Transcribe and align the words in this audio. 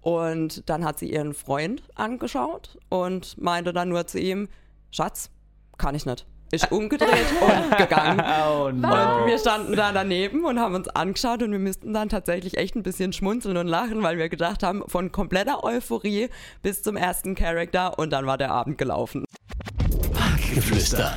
Und 0.00 0.68
dann 0.68 0.84
hat 0.84 0.98
sie 0.98 1.12
ihren 1.12 1.34
Freund 1.34 1.82
angeschaut 1.94 2.78
und 2.88 3.36
meinte 3.38 3.72
dann 3.72 3.88
nur 3.88 4.06
zu 4.06 4.18
ihm, 4.18 4.48
Schatz, 4.90 5.30
kann 5.76 5.94
ich 5.94 6.06
nicht. 6.06 6.26
Ist 6.50 6.72
umgedreht 6.72 7.10
und 7.40 7.76
gegangen. 7.76 8.20
Oh 8.20 8.70
no. 8.70 8.88
Und 8.88 9.26
wir 9.26 9.38
standen 9.38 9.76
da 9.76 9.92
daneben 9.92 10.44
und 10.44 10.58
haben 10.58 10.74
uns 10.74 10.88
angeschaut 10.88 11.42
und 11.42 11.52
wir 11.52 11.58
müssten 11.58 11.92
dann 11.92 12.08
tatsächlich 12.08 12.56
echt 12.56 12.74
ein 12.74 12.82
bisschen 12.82 13.12
schmunzeln 13.12 13.58
und 13.58 13.66
lachen, 13.66 14.02
weil 14.02 14.16
wir 14.16 14.30
gedacht 14.30 14.62
haben, 14.62 14.82
von 14.86 15.12
kompletter 15.12 15.62
Euphorie 15.62 16.30
bis 16.62 16.82
zum 16.82 16.96
ersten 16.96 17.34
Charakter 17.34 17.98
und 17.98 18.10
dann 18.10 18.26
war 18.26 18.38
der 18.38 18.50
Abend 18.50 18.78
gelaufen. 18.78 19.24
Parkgeflüster. 20.14 21.14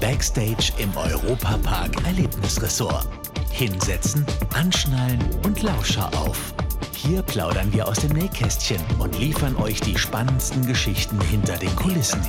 Backstage 0.00 0.72
im 0.78 0.96
Europapark 0.96 2.04
Erlebnisressort. 2.04 3.06
Hinsetzen, 3.52 4.24
anschnallen 4.54 5.20
und 5.44 5.62
Lauscher 5.62 6.10
auf. 6.16 6.54
Hier 7.02 7.22
plaudern 7.22 7.72
wir 7.72 7.88
aus 7.88 8.00
dem 8.00 8.12
Nähkästchen 8.12 8.78
und 8.98 9.18
liefern 9.18 9.56
euch 9.56 9.80
die 9.80 9.96
spannendsten 9.96 10.66
Geschichten 10.66 11.18
hinter 11.22 11.56
den 11.56 11.74
Kulissen. 11.74 12.20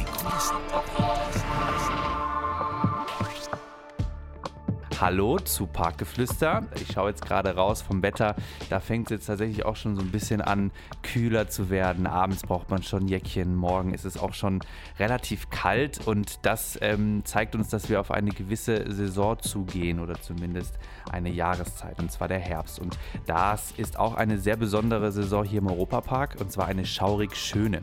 Hallo 5.01 5.39
zu 5.39 5.65
Parkgeflüster. 5.65 6.67
Ich 6.75 6.91
schaue 6.93 7.09
jetzt 7.09 7.25
gerade 7.25 7.55
raus 7.55 7.81
vom 7.81 8.03
Wetter. 8.03 8.35
Da 8.69 8.79
fängt 8.79 9.07
es 9.07 9.17
jetzt 9.17 9.25
tatsächlich 9.25 9.65
auch 9.65 9.75
schon 9.75 9.95
so 9.95 10.03
ein 10.03 10.11
bisschen 10.11 10.41
an, 10.41 10.69
kühler 11.01 11.49
zu 11.49 11.71
werden. 11.71 12.05
Abends 12.05 12.43
braucht 12.43 12.69
man 12.69 12.83
schon 12.83 13.07
Jäckchen. 13.07 13.55
Morgen 13.55 13.95
ist 13.95 14.05
es 14.05 14.15
auch 14.15 14.35
schon 14.35 14.59
relativ 14.99 15.49
kalt. 15.49 16.05
Und 16.05 16.45
das 16.45 16.77
ähm, 16.83 17.23
zeigt 17.25 17.55
uns, 17.55 17.69
dass 17.69 17.89
wir 17.89 17.99
auf 17.99 18.11
eine 18.11 18.29
gewisse 18.29 18.93
Saison 18.93 19.39
zugehen 19.39 19.99
oder 19.99 20.21
zumindest 20.21 20.75
eine 21.11 21.31
Jahreszeit. 21.31 21.97
Und 21.97 22.11
zwar 22.11 22.27
der 22.27 22.37
Herbst. 22.37 22.77
Und 22.77 22.99
das 23.25 23.71
ist 23.77 23.97
auch 23.97 24.13
eine 24.13 24.37
sehr 24.37 24.55
besondere 24.55 25.11
Saison 25.11 25.43
hier 25.43 25.61
im 25.61 25.67
Europapark. 25.67 26.35
Und 26.39 26.51
zwar 26.51 26.67
eine 26.67 26.85
schaurig 26.85 27.35
schöne. 27.35 27.81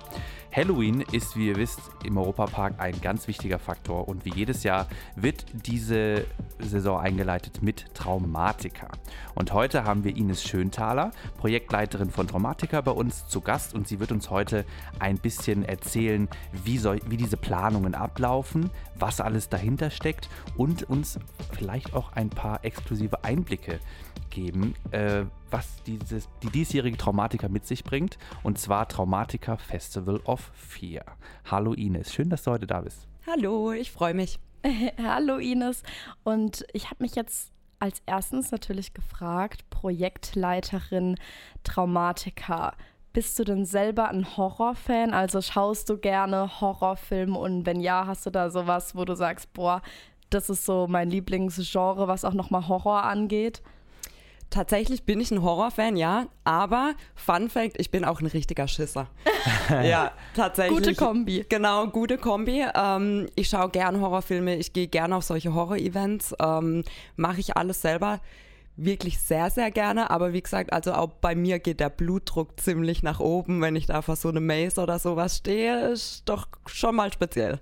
Halloween 0.52 1.02
ist, 1.12 1.36
wie 1.36 1.48
ihr 1.48 1.56
wisst, 1.56 1.80
im 2.05 2.16
Europapark 2.16 2.74
ein 2.78 3.00
ganz 3.00 3.28
wichtiger 3.28 3.58
Faktor 3.58 4.08
und 4.08 4.24
wie 4.24 4.33
jedes 4.34 4.62
Jahr 4.62 4.89
wird 5.14 5.44
diese 5.52 6.24
Saison 6.58 6.98
eingeleitet 7.09 7.62
mit 7.62 7.87
Traumatika. 7.95 8.89
Und 9.34 9.55
heute 9.55 9.84
haben 9.84 10.05
wir 10.05 10.14
Ines 10.14 10.42
Schönthaler, 10.42 11.11
Projektleiterin 11.39 12.11
von 12.11 12.28
Traumatika, 12.28 12.83
bei 12.83 12.91
uns 12.91 13.27
zu 13.28 13.41
Gast 13.41 13.75
und 13.75 13.89
sie 13.89 13.98
wird 13.98 14.12
uns 14.12 14.28
heute 14.28 14.67
ein 14.98 15.17
bisschen 15.17 15.64
erzählen, 15.64 16.29
wie, 16.64 16.77
soll, 16.77 17.01
wie 17.06 17.17
diese 17.17 17.39
Planungen 17.39 17.95
ablaufen, 17.95 18.70
was 18.95 19.23
alles 19.23 19.48
dahinter 19.48 19.91
steckt 19.91 20.29
und 20.59 20.83
uns 20.83 21.19
vielleicht 21.53 21.95
auch 21.95 22.12
ein 22.12 22.29
paar 22.29 22.62
exklusive 22.62 23.25
Einblicke 23.25 23.81
geben, 24.29 24.75
äh, 24.91 25.25
was 25.51 25.83
dieses, 25.84 26.29
die 26.42 26.51
diesjährige 26.51 26.98
Traumatika 26.98 27.48
mit 27.48 27.67
sich 27.67 27.84
bringt. 27.84 28.19
Und 28.42 28.59
zwar 28.59 28.86
Traumatika 28.86 29.56
Festival 29.56 30.20
of 30.25 30.51
Fear. 30.53 31.05
Hallo 31.51 31.73
Ines, 31.73 32.12
schön, 32.12 32.29
dass 32.29 32.42
du 32.42 32.51
heute 32.51 32.67
da 32.67 32.83
bist. 32.83 33.09
Hallo, 33.27 33.73
ich 33.73 33.91
freue 33.92 34.12
mich. 34.12 34.39
Hallo 35.03 35.37
Ines. 35.37 35.83
Und 36.25 36.64
ich 36.73 36.87
habe 36.87 37.03
mich 37.03 37.14
jetzt 37.14 37.53
als 37.78 38.03
erstens 38.06 38.51
natürlich 38.51 38.92
gefragt, 38.92 39.69
Projektleiterin 39.70 41.17
Traumatika. 41.62 42.75
Bist 43.12 43.39
du 43.39 43.45
denn 43.45 43.64
selber 43.64 44.09
ein 44.09 44.36
Horrorfan? 44.36 45.14
Also 45.14 45.41
schaust 45.41 45.89
du 45.89 45.97
gerne 45.97 46.61
Horrorfilme 46.61 47.39
und 47.39 47.67
wenn 47.67 47.81
ja, 47.81 48.06
hast 48.06 48.27
du 48.27 48.31
da 48.31 48.51
sowas, 48.51 48.95
wo 48.95 49.05
du 49.05 49.14
sagst, 49.14 49.53
boah, 49.53 49.81
das 50.31 50.51
ist 50.51 50.67
so 50.67 50.86
mein 50.89 51.11
Lieblingsgenre, 51.11 52.09
was 52.09 52.25
auch 52.25 52.34
nochmal 52.34 52.69
Horror 52.69 53.05
angeht? 53.05 53.62
Tatsächlich 54.50 55.04
bin 55.04 55.20
ich 55.20 55.30
ein 55.30 55.42
Horrorfan, 55.42 55.96
ja, 55.96 56.27
aber 56.44 56.94
Fun 57.14 57.50
Fact, 57.50 57.78
ich 57.78 57.91
bin 57.91 58.04
auch 58.06 58.20
ein 58.20 58.27
richtiger 58.27 58.66
Schisser. 58.66 59.08
ja, 59.70 60.12
tatsächlich. 60.34 60.78
Gute 60.78 60.94
Kombi. 60.94 61.44
Genau, 61.48 61.86
gute 61.88 62.16
Kombi. 62.16 62.64
Ähm, 62.74 63.27
ich 63.34 63.50
schaue 63.50 63.68
gern 63.68 64.00
Horrorfilme, 64.00 64.56
ich 64.56 64.72
gehe 64.72 64.88
gerne 64.88 65.16
auf 65.16 65.24
solche 65.24 65.52
Horror-Events, 65.52 66.34
ähm, 66.40 66.83
mache 67.17 67.40
ich 67.40 67.58
alles 67.58 67.83
selber 67.83 68.20
wirklich 68.78 69.18
sehr, 69.18 69.50
sehr 69.50 69.70
gerne. 69.70 70.11
Aber 70.11 70.33
wie 70.33 70.40
gesagt, 70.40 70.72
also 70.72 70.92
auch 70.94 71.12
bei 71.20 71.34
mir 71.34 71.58
geht 71.58 71.80
der 71.80 71.90
Blutdruck 71.90 72.58
ziemlich 72.61 73.02
nach 73.02 73.20
oben, 73.20 73.61
wenn 73.61 73.77
ich 73.77 73.86
da 73.86 74.00
vor 74.02 74.16
so 74.16 74.28
einem 74.28 74.46
Maze 74.46 74.80
oder 74.80 74.98
sowas 74.98 75.39
stehe. 75.39 75.89
Ist 75.89 76.28
doch 76.28 76.46
schon 76.66 76.94
mal 76.94 77.12
speziell. 77.12 77.61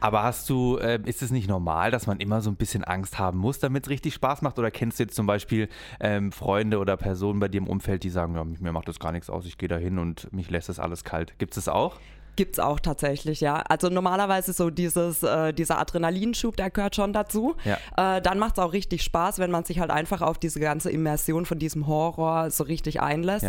Aber 0.00 0.22
hast 0.22 0.48
du, 0.48 0.76
äh, 0.76 1.00
ist 1.04 1.22
es 1.22 1.30
nicht 1.30 1.48
normal, 1.48 1.90
dass 1.90 2.06
man 2.06 2.20
immer 2.20 2.40
so 2.40 2.50
ein 2.50 2.56
bisschen 2.56 2.84
Angst 2.84 3.18
haben 3.18 3.38
muss, 3.38 3.58
damit 3.58 3.84
es 3.84 3.90
richtig 3.90 4.14
Spaß 4.14 4.42
macht? 4.42 4.58
Oder 4.58 4.70
kennst 4.70 4.98
du 4.98 5.04
jetzt 5.04 5.16
zum 5.16 5.26
Beispiel 5.26 5.68
ähm, 5.98 6.30
Freunde 6.30 6.78
oder 6.78 6.96
Personen 6.96 7.40
bei 7.40 7.48
dir 7.48 7.58
im 7.58 7.66
Umfeld, 7.66 8.02
die 8.02 8.10
sagen, 8.10 8.34
ja, 8.34 8.44
mir 8.44 8.72
macht 8.72 8.88
das 8.88 9.00
gar 9.00 9.12
nichts 9.12 9.30
aus, 9.30 9.46
ich 9.46 9.58
gehe 9.58 9.68
da 9.68 9.76
hin 9.76 9.98
und 9.98 10.32
mich 10.32 10.50
lässt 10.50 10.68
das 10.68 10.78
alles 10.78 11.04
kalt? 11.04 11.38
Gibt 11.38 11.56
es 11.56 11.64
das 11.64 11.74
auch? 11.74 11.98
Gibt 12.36 12.54
es 12.54 12.58
auch 12.58 12.80
tatsächlich, 12.80 13.40
ja. 13.40 13.56
Also 13.68 13.88
normalerweise 13.88 14.52
so 14.52 14.70
dieses, 14.70 15.22
äh, 15.22 15.52
dieser 15.52 15.78
Adrenalinschub, 15.78 16.56
der 16.56 16.70
gehört 16.70 16.96
schon 16.96 17.12
dazu. 17.12 17.56
Ja. 17.64 18.16
Äh, 18.16 18.22
dann 18.22 18.38
macht 18.38 18.58
es 18.58 18.64
auch 18.64 18.72
richtig 18.72 19.02
Spaß, 19.02 19.38
wenn 19.38 19.50
man 19.50 19.64
sich 19.64 19.80
halt 19.80 19.90
einfach 19.90 20.22
auf 20.22 20.38
diese 20.38 20.60
ganze 20.60 20.90
Immersion 20.90 21.44
von 21.44 21.58
diesem 21.58 21.86
Horror 21.86 22.50
so 22.50 22.64
richtig 22.64 23.00
einlässt. 23.00 23.44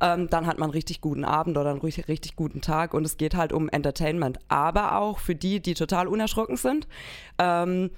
Ja. 0.00 0.14
Ähm, 0.14 0.28
dann 0.28 0.46
hat 0.46 0.58
man 0.58 0.68
einen 0.68 0.72
richtig 0.72 1.00
guten 1.00 1.24
Abend 1.24 1.58
oder 1.58 1.70
einen 1.70 1.80
richtig, 1.80 2.08
richtig 2.08 2.36
guten 2.36 2.60
Tag 2.60 2.94
und 2.94 3.04
es 3.04 3.16
geht 3.16 3.34
halt 3.34 3.52
um 3.52 3.68
Entertainment. 3.68 4.38
Aber 4.48 4.96
auch 4.96 5.18
für 5.18 5.34
die, 5.34 5.60
die 5.60 5.74
total 5.74 6.08
unerschrocken 6.08 6.56
sind. 6.56 6.88
Ähm, 7.38 7.90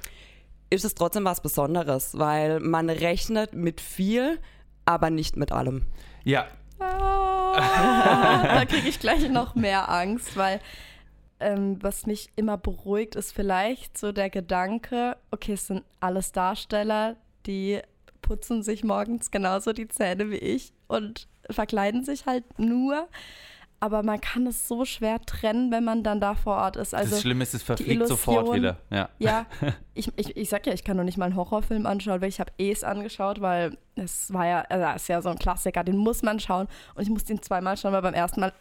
ist 0.70 0.84
es 0.84 0.94
trotzdem 0.94 1.24
was 1.24 1.40
Besonderes, 1.40 2.18
weil 2.18 2.58
man 2.60 2.90
rechnet 2.90 3.54
mit 3.54 3.80
viel, 3.80 4.40
aber 4.84 5.10
nicht 5.10 5.36
mit 5.36 5.52
allem. 5.52 5.86
Ja, 6.24 6.46
da 7.54 8.64
kriege 8.66 8.88
ich 8.88 9.00
gleich 9.00 9.28
noch 9.28 9.54
mehr 9.54 9.88
Angst, 9.88 10.36
weil 10.36 10.60
ähm, 11.40 11.82
was 11.82 12.06
mich 12.06 12.30
immer 12.36 12.56
beruhigt, 12.56 13.16
ist 13.16 13.32
vielleicht 13.32 13.98
so 13.98 14.12
der 14.12 14.30
Gedanke, 14.30 15.16
okay, 15.30 15.52
es 15.52 15.66
sind 15.66 15.84
alles 16.00 16.32
Darsteller, 16.32 17.16
die 17.46 17.80
putzen 18.22 18.62
sich 18.62 18.84
morgens 18.84 19.30
genauso 19.30 19.72
die 19.72 19.88
Zähne 19.88 20.30
wie 20.30 20.36
ich 20.36 20.72
und 20.88 21.28
verkleiden 21.50 22.04
sich 22.04 22.26
halt 22.26 22.58
nur 22.58 23.08
aber 23.84 24.02
man 24.02 24.18
kann 24.18 24.46
es 24.46 24.66
so 24.66 24.86
schwer 24.86 25.20
trennen, 25.20 25.70
wenn 25.70 25.84
man 25.84 26.02
dann 26.02 26.18
da 26.18 26.34
vor 26.34 26.56
Ort 26.56 26.76
ist. 26.76 26.94
Also 26.94 27.10
das 27.10 27.20
Schlimme 27.20 27.42
ist, 27.42 27.52
es 27.52 27.62
verfliegt 27.62 28.08
sofort 28.08 28.54
wieder. 28.54 28.78
Ja, 28.88 29.10
ja 29.18 29.44
ich, 29.94 30.10
ich, 30.16 30.38
ich 30.38 30.48
sag 30.48 30.66
ja, 30.66 30.72
ich 30.72 30.84
kann 30.84 30.96
noch 30.96 31.04
nicht 31.04 31.18
mal 31.18 31.26
einen 31.26 31.36
Horrorfilm 31.36 31.84
anschauen, 31.84 32.22
weil 32.22 32.30
ich 32.30 32.40
habe 32.40 32.50
es 32.56 32.82
angeschaut, 32.82 33.42
weil 33.42 33.76
es 33.94 34.32
war 34.32 34.46
ja, 34.46 34.60
also 34.70 34.86
ist 34.96 35.08
ja 35.08 35.20
so 35.20 35.28
ein 35.28 35.38
Klassiker, 35.38 35.84
den 35.84 35.98
muss 35.98 36.22
man 36.22 36.40
schauen. 36.40 36.66
Und 36.94 37.02
ich 37.02 37.10
musste 37.10 37.34
ihn 37.34 37.42
zweimal 37.42 37.76
schauen, 37.76 37.92
weil 37.92 38.00
beim 38.00 38.14
ersten 38.14 38.40
Mal, 38.40 38.54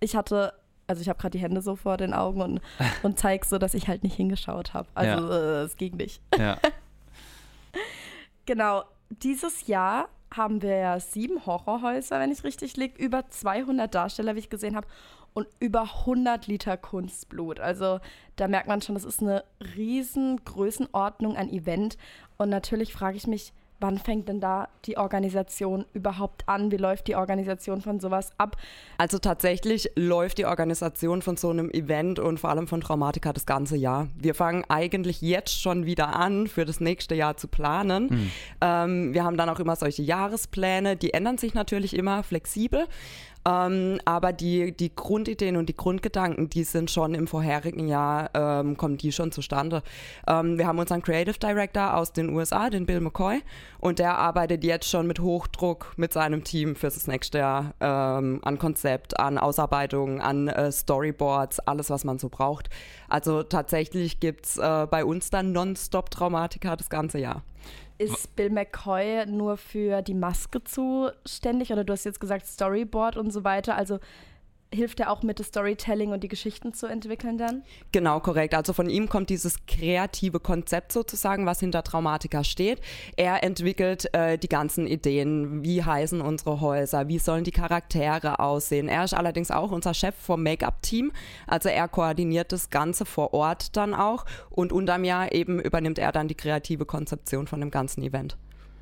ich 0.00 0.16
hatte, 0.16 0.52
also 0.88 1.00
ich 1.00 1.08
habe 1.08 1.20
gerade 1.20 1.38
die 1.38 1.42
Hände 1.44 1.62
so 1.62 1.76
vor 1.76 1.96
den 1.96 2.12
Augen 2.12 2.42
und, 2.42 2.60
und 3.04 3.16
zeig 3.16 3.44
so, 3.44 3.58
dass 3.58 3.74
ich 3.74 3.86
halt 3.86 4.02
nicht 4.02 4.16
hingeschaut 4.16 4.74
habe. 4.74 4.88
Also 4.96 5.30
ja. 5.30 5.60
äh, 5.60 5.62
es 5.62 5.76
ging 5.76 5.94
nicht. 5.94 6.20
Ja. 6.36 6.58
genau, 8.44 8.82
dieses 9.08 9.68
Jahr 9.68 10.08
haben 10.36 10.62
wir 10.62 10.76
ja 10.76 11.00
sieben 11.00 11.46
Horrorhäuser, 11.46 12.20
wenn 12.20 12.32
ich 12.32 12.44
richtig 12.44 12.76
liege, 12.76 13.02
über 13.02 13.28
200 13.28 13.94
Darsteller, 13.94 14.34
wie 14.34 14.40
ich 14.40 14.50
gesehen 14.50 14.76
habe, 14.76 14.86
und 15.32 15.48
über 15.58 15.82
100 15.82 16.46
Liter 16.46 16.76
Kunstblut. 16.76 17.60
Also 17.60 17.98
da 18.36 18.48
merkt 18.48 18.68
man 18.68 18.80
schon, 18.82 18.94
das 18.94 19.04
ist 19.04 19.20
eine 19.20 19.44
riesen 19.76 20.44
Größenordnung 20.44 21.36
an 21.36 21.50
Event. 21.50 21.98
Und 22.38 22.50
natürlich 22.50 22.92
frage 22.92 23.16
ich 23.16 23.26
mich, 23.26 23.52
wann 23.84 23.98
fängt 23.98 24.30
denn 24.30 24.40
da 24.40 24.68
die 24.86 24.96
Organisation 24.96 25.84
überhaupt 25.92 26.48
an? 26.48 26.72
Wie 26.72 26.78
läuft 26.78 27.06
die 27.06 27.16
Organisation 27.16 27.82
von 27.82 28.00
sowas 28.00 28.30
ab? 28.38 28.56
Also 28.96 29.18
tatsächlich 29.18 29.90
läuft 29.94 30.38
die 30.38 30.46
Organisation 30.46 31.20
von 31.20 31.36
so 31.36 31.50
einem 31.50 31.68
Event 31.70 32.18
und 32.18 32.40
vor 32.40 32.48
allem 32.48 32.66
von 32.66 32.80
Traumatika 32.80 33.34
das 33.34 33.44
ganze 33.44 33.76
Jahr. 33.76 34.08
Wir 34.16 34.34
fangen 34.34 34.64
eigentlich 34.70 35.20
jetzt 35.20 35.60
schon 35.60 35.84
wieder 35.84 36.16
an, 36.16 36.46
für 36.46 36.64
das 36.64 36.80
nächste 36.80 37.14
Jahr 37.14 37.36
zu 37.36 37.46
planen. 37.46 38.06
Mhm. 38.06 38.30
Ähm, 38.62 39.12
wir 39.12 39.22
haben 39.22 39.36
dann 39.36 39.50
auch 39.50 39.60
immer 39.60 39.76
solche 39.76 40.00
Jahrespläne, 40.00 40.96
die 40.96 41.12
ändern 41.12 41.36
sich 41.36 41.52
natürlich 41.52 41.94
immer 41.94 42.22
flexibel. 42.22 42.86
Ähm, 43.46 44.00
aber 44.04 44.32
die, 44.32 44.72
die 44.72 44.94
Grundideen 44.94 45.56
und 45.56 45.68
die 45.68 45.76
Grundgedanken, 45.76 46.48
die 46.48 46.64
sind 46.64 46.90
schon 46.90 47.14
im 47.14 47.26
vorherigen 47.26 47.88
Jahr, 47.88 48.30
ähm, 48.34 48.76
kommen 48.76 48.96
die 48.96 49.12
schon 49.12 49.32
zustande. 49.32 49.82
Ähm, 50.26 50.56
wir 50.56 50.66
haben 50.66 50.78
unseren 50.78 51.02
Creative 51.02 51.38
Director 51.38 51.96
aus 51.96 52.12
den 52.12 52.30
USA, 52.30 52.70
den 52.70 52.86
Bill 52.86 53.00
McCoy, 53.00 53.42
und 53.78 53.98
der 53.98 54.16
arbeitet 54.16 54.64
jetzt 54.64 54.88
schon 54.88 55.06
mit 55.06 55.20
Hochdruck 55.20 55.92
mit 55.96 56.12
seinem 56.12 56.42
Team 56.42 56.74
für 56.74 56.86
das 56.86 57.06
nächste 57.06 57.38
Jahr 57.38 57.74
ähm, 57.80 58.40
an 58.42 58.58
Konzept, 58.58 59.20
an 59.20 59.36
Ausarbeitung, 59.36 60.22
an 60.22 60.48
äh, 60.48 60.72
Storyboards, 60.72 61.60
alles, 61.60 61.90
was 61.90 62.04
man 62.04 62.18
so 62.18 62.30
braucht. 62.30 62.70
Also 63.08 63.42
tatsächlich 63.42 64.20
gibt 64.20 64.46
es 64.46 64.56
äh, 64.56 64.86
bei 64.90 65.04
uns 65.04 65.28
dann 65.28 65.52
Nonstop-Traumatika 65.52 66.76
das 66.76 66.88
ganze 66.88 67.18
Jahr. 67.18 67.42
Ist 68.04 68.36
Bill 68.36 68.50
McCoy 68.50 69.26
nur 69.26 69.56
für 69.56 70.02
die 70.02 70.14
Maske 70.14 70.62
zuständig? 70.64 71.72
Oder 71.72 71.84
du 71.84 71.92
hast 71.92 72.04
jetzt 72.04 72.20
gesagt 72.20 72.46
Storyboard 72.46 73.16
und 73.16 73.30
so 73.30 73.44
weiter. 73.44 73.76
Also 73.76 73.98
hilft 74.74 75.00
er 75.00 75.10
auch 75.10 75.22
mit 75.22 75.40
das 75.40 75.46
Storytelling 75.46 76.10
und 76.10 76.22
die 76.22 76.28
Geschichten 76.28 76.74
zu 76.74 76.86
entwickeln 76.86 77.38
dann? 77.38 77.62
Genau, 77.92 78.20
korrekt. 78.20 78.54
Also 78.54 78.72
von 78.72 78.88
ihm 78.90 79.08
kommt 79.08 79.30
dieses 79.30 79.66
kreative 79.66 80.40
Konzept 80.40 80.92
sozusagen, 80.92 81.46
was 81.46 81.60
hinter 81.60 81.82
Traumatika 81.82 82.44
steht. 82.44 82.80
Er 83.16 83.42
entwickelt 83.44 84.12
äh, 84.14 84.38
die 84.38 84.48
ganzen 84.48 84.86
Ideen. 84.86 85.62
Wie 85.62 85.82
heißen 85.82 86.20
unsere 86.20 86.60
Häuser? 86.60 87.08
Wie 87.08 87.18
sollen 87.18 87.44
die 87.44 87.52
Charaktere 87.52 88.38
aussehen? 88.40 88.88
Er 88.88 89.04
ist 89.04 89.14
allerdings 89.14 89.50
auch 89.50 89.70
unser 89.70 89.94
Chef 89.94 90.14
vom 90.14 90.42
Make-up-Team. 90.42 91.12
Also 91.46 91.68
er 91.68 91.88
koordiniert 91.88 92.52
das 92.52 92.70
Ganze 92.70 93.04
vor 93.04 93.32
Ort 93.34 93.76
dann 93.76 93.94
auch 93.94 94.24
und 94.50 94.72
unterm 94.72 95.04
Jahr 95.04 95.32
eben 95.32 95.60
übernimmt 95.60 95.98
er 95.98 96.12
dann 96.12 96.28
die 96.28 96.34
kreative 96.34 96.84
Konzeption 96.84 97.46
von 97.46 97.60
dem 97.60 97.70
ganzen 97.70 98.02
Event. 98.02 98.36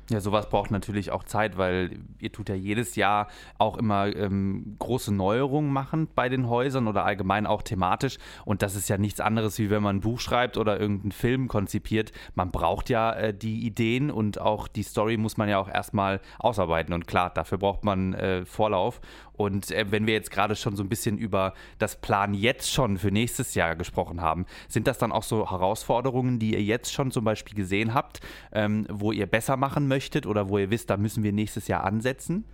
Ja, 0.09 0.19
sowas 0.19 0.49
braucht 0.49 0.69
natürlich 0.69 1.11
auch 1.11 1.23
Zeit, 1.23 1.57
weil 1.57 1.99
ihr 2.19 2.31
tut 2.31 2.49
ja 2.49 2.55
jedes 2.55 2.97
Jahr 2.97 3.27
auch 3.57 3.77
immer 3.77 4.13
ähm, 4.13 4.75
große 4.77 5.13
Neuerungen 5.13 5.71
machen 5.71 6.09
bei 6.13 6.27
den 6.27 6.49
Häusern 6.49 6.87
oder 6.87 7.05
allgemein 7.05 7.45
auch 7.45 7.61
thematisch. 7.61 8.17
Und 8.43 8.61
das 8.61 8.75
ist 8.75 8.89
ja 8.89 8.97
nichts 8.97 9.21
anderes, 9.21 9.59
wie 9.59 9.69
wenn 9.69 9.81
man 9.81 9.97
ein 9.97 10.01
Buch 10.01 10.19
schreibt 10.19 10.57
oder 10.57 10.77
irgendeinen 10.77 11.13
Film 11.13 11.47
konzipiert. 11.47 12.11
Man 12.35 12.51
braucht 12.51 12.89
ja 12.89 13.13
äh, 13.13 13.33
die 13.33 13.65
Ideen 13.65 14.11
und 14.11 14.41
auch 14.41 14.67
die 14.67 14.83
Story 14.83 15.15
muss 15.15 15.37
man 15.37 15.47
ja 15.47 15.57
auch 15.57 15.69
erstmal 15.69 16.19
ausarbeiten. 16.37 16.93
Und 16.93 17.07
klar, 17.07 17.29
dafür 17.29 17.57
braucht 17.57 17.85
man 17.85 18.13
äh, 18.13 18.45
Vorlauf. 18.45 18.99
Und 19.33 19.71
äh, 19.71 19.85
wenn 19.89 20.07
wir 20.07 20.13
jetzt 20.13 20.31
gerade 20.31 20.55
schon 20.55 20.75
so 20.75 20.83
ein 20.83 20.89
bisschen 20.89 21.17
über 21.17 21.53
das 21.79 21.95
Plan 21.99 22.33
jetzt 22.33 22.71
schon 22.71 22.97
für 22.97 23.11
nächstes 23.11 23.55
Jahr 23.55 23.75
gesprochen 23.75 24.21
haben, 24.21 24.45
sind 24.67 24.87
das 24.87 24.97
dann 24.97 25.11
auch 25.11 25.23
so 25.23 25.49
Herausforderungen, 25.49 26.39
die 26.39 26.53
ihr 26.53 26.61
jetzt 26.61 26.93
schon 26.93 27.11
zum 27.11 27.25
Beispiel 27.25 27.55
gesehen 27.55 27.93
habt, 27.93 28.19
ähm, 28.51 28.85
wo 28.89 29.11
ihr 29.11 29.25
besser 29.25 29.57
machen 29.57 29.87
möchtet 29.87 30.25
oder 30.25 30.49
wo 30.49 30.57
ihr 30.57 30.69
wisst, 30.69 30.89
da 30.89 30.97
müssen 30.97 31.23
wir 31.23 31.31
nächstes 31.31 31.67
Jahr 31.67 31.83
ansetzen? 31.83 32.45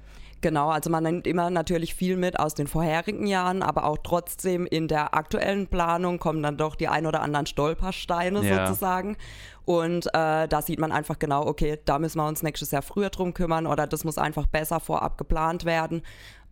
Genau, 0.41 0.69
also 0.69 0.89
man 0.89 1.03
nimmt 1.03 1.27
immer 1.27 1.49
natürlich 1.49 1.93
viel 1.93 2.15
mit 2.15 2.39
aus 2.39 2.55
den 2.55 2.67
vorherigen 2.67 3.27
Jahren, 3.27 3.61
aber 3.61 3.83
auch 3.83 3.97
trotzdem 4.01 4.65
in 4.65 4.87
der 4.87 5.13
aktuellen 5.13 5.67
Planung 5.67 6.17
kommen 6.17 6.41
dann 6.41 6.55
doch 6.55 6.75
die 6.75 6.87
ein 6.87 7.05
oder 7.05 7.21
anderen 7.21 7.45
Stolpersteine 7.45 8.41
ja. 8.45 8.65
sozusagen. 8.65 9.17
Und 9.65 10.07
äh, 10.07 10.47
da 10.47 10.61
sieht 10.61 10.79
man 10.79 10.91
einfach 10.91 11.19
genau, 11.19 11.45
okay, 11.45 11.77
da 11.83 11.99
müssen 11.99 12.19
wir 12.19 12.27
uns 12.27 12.41
nächstes 12.41 12.71
Jahr 12.71 12.81
früher 12.81 13.09
drum 13.09 13.33
kümmern 13.33 13.67
oder 13.67 13.85
das 13.85 14.03
muss 14.03 14.17
einfach 14.17 14.47
besser 14.47 14.79
vorab 14.79 15.17
geplant 15.17 15.65
werden. 15.65 16.01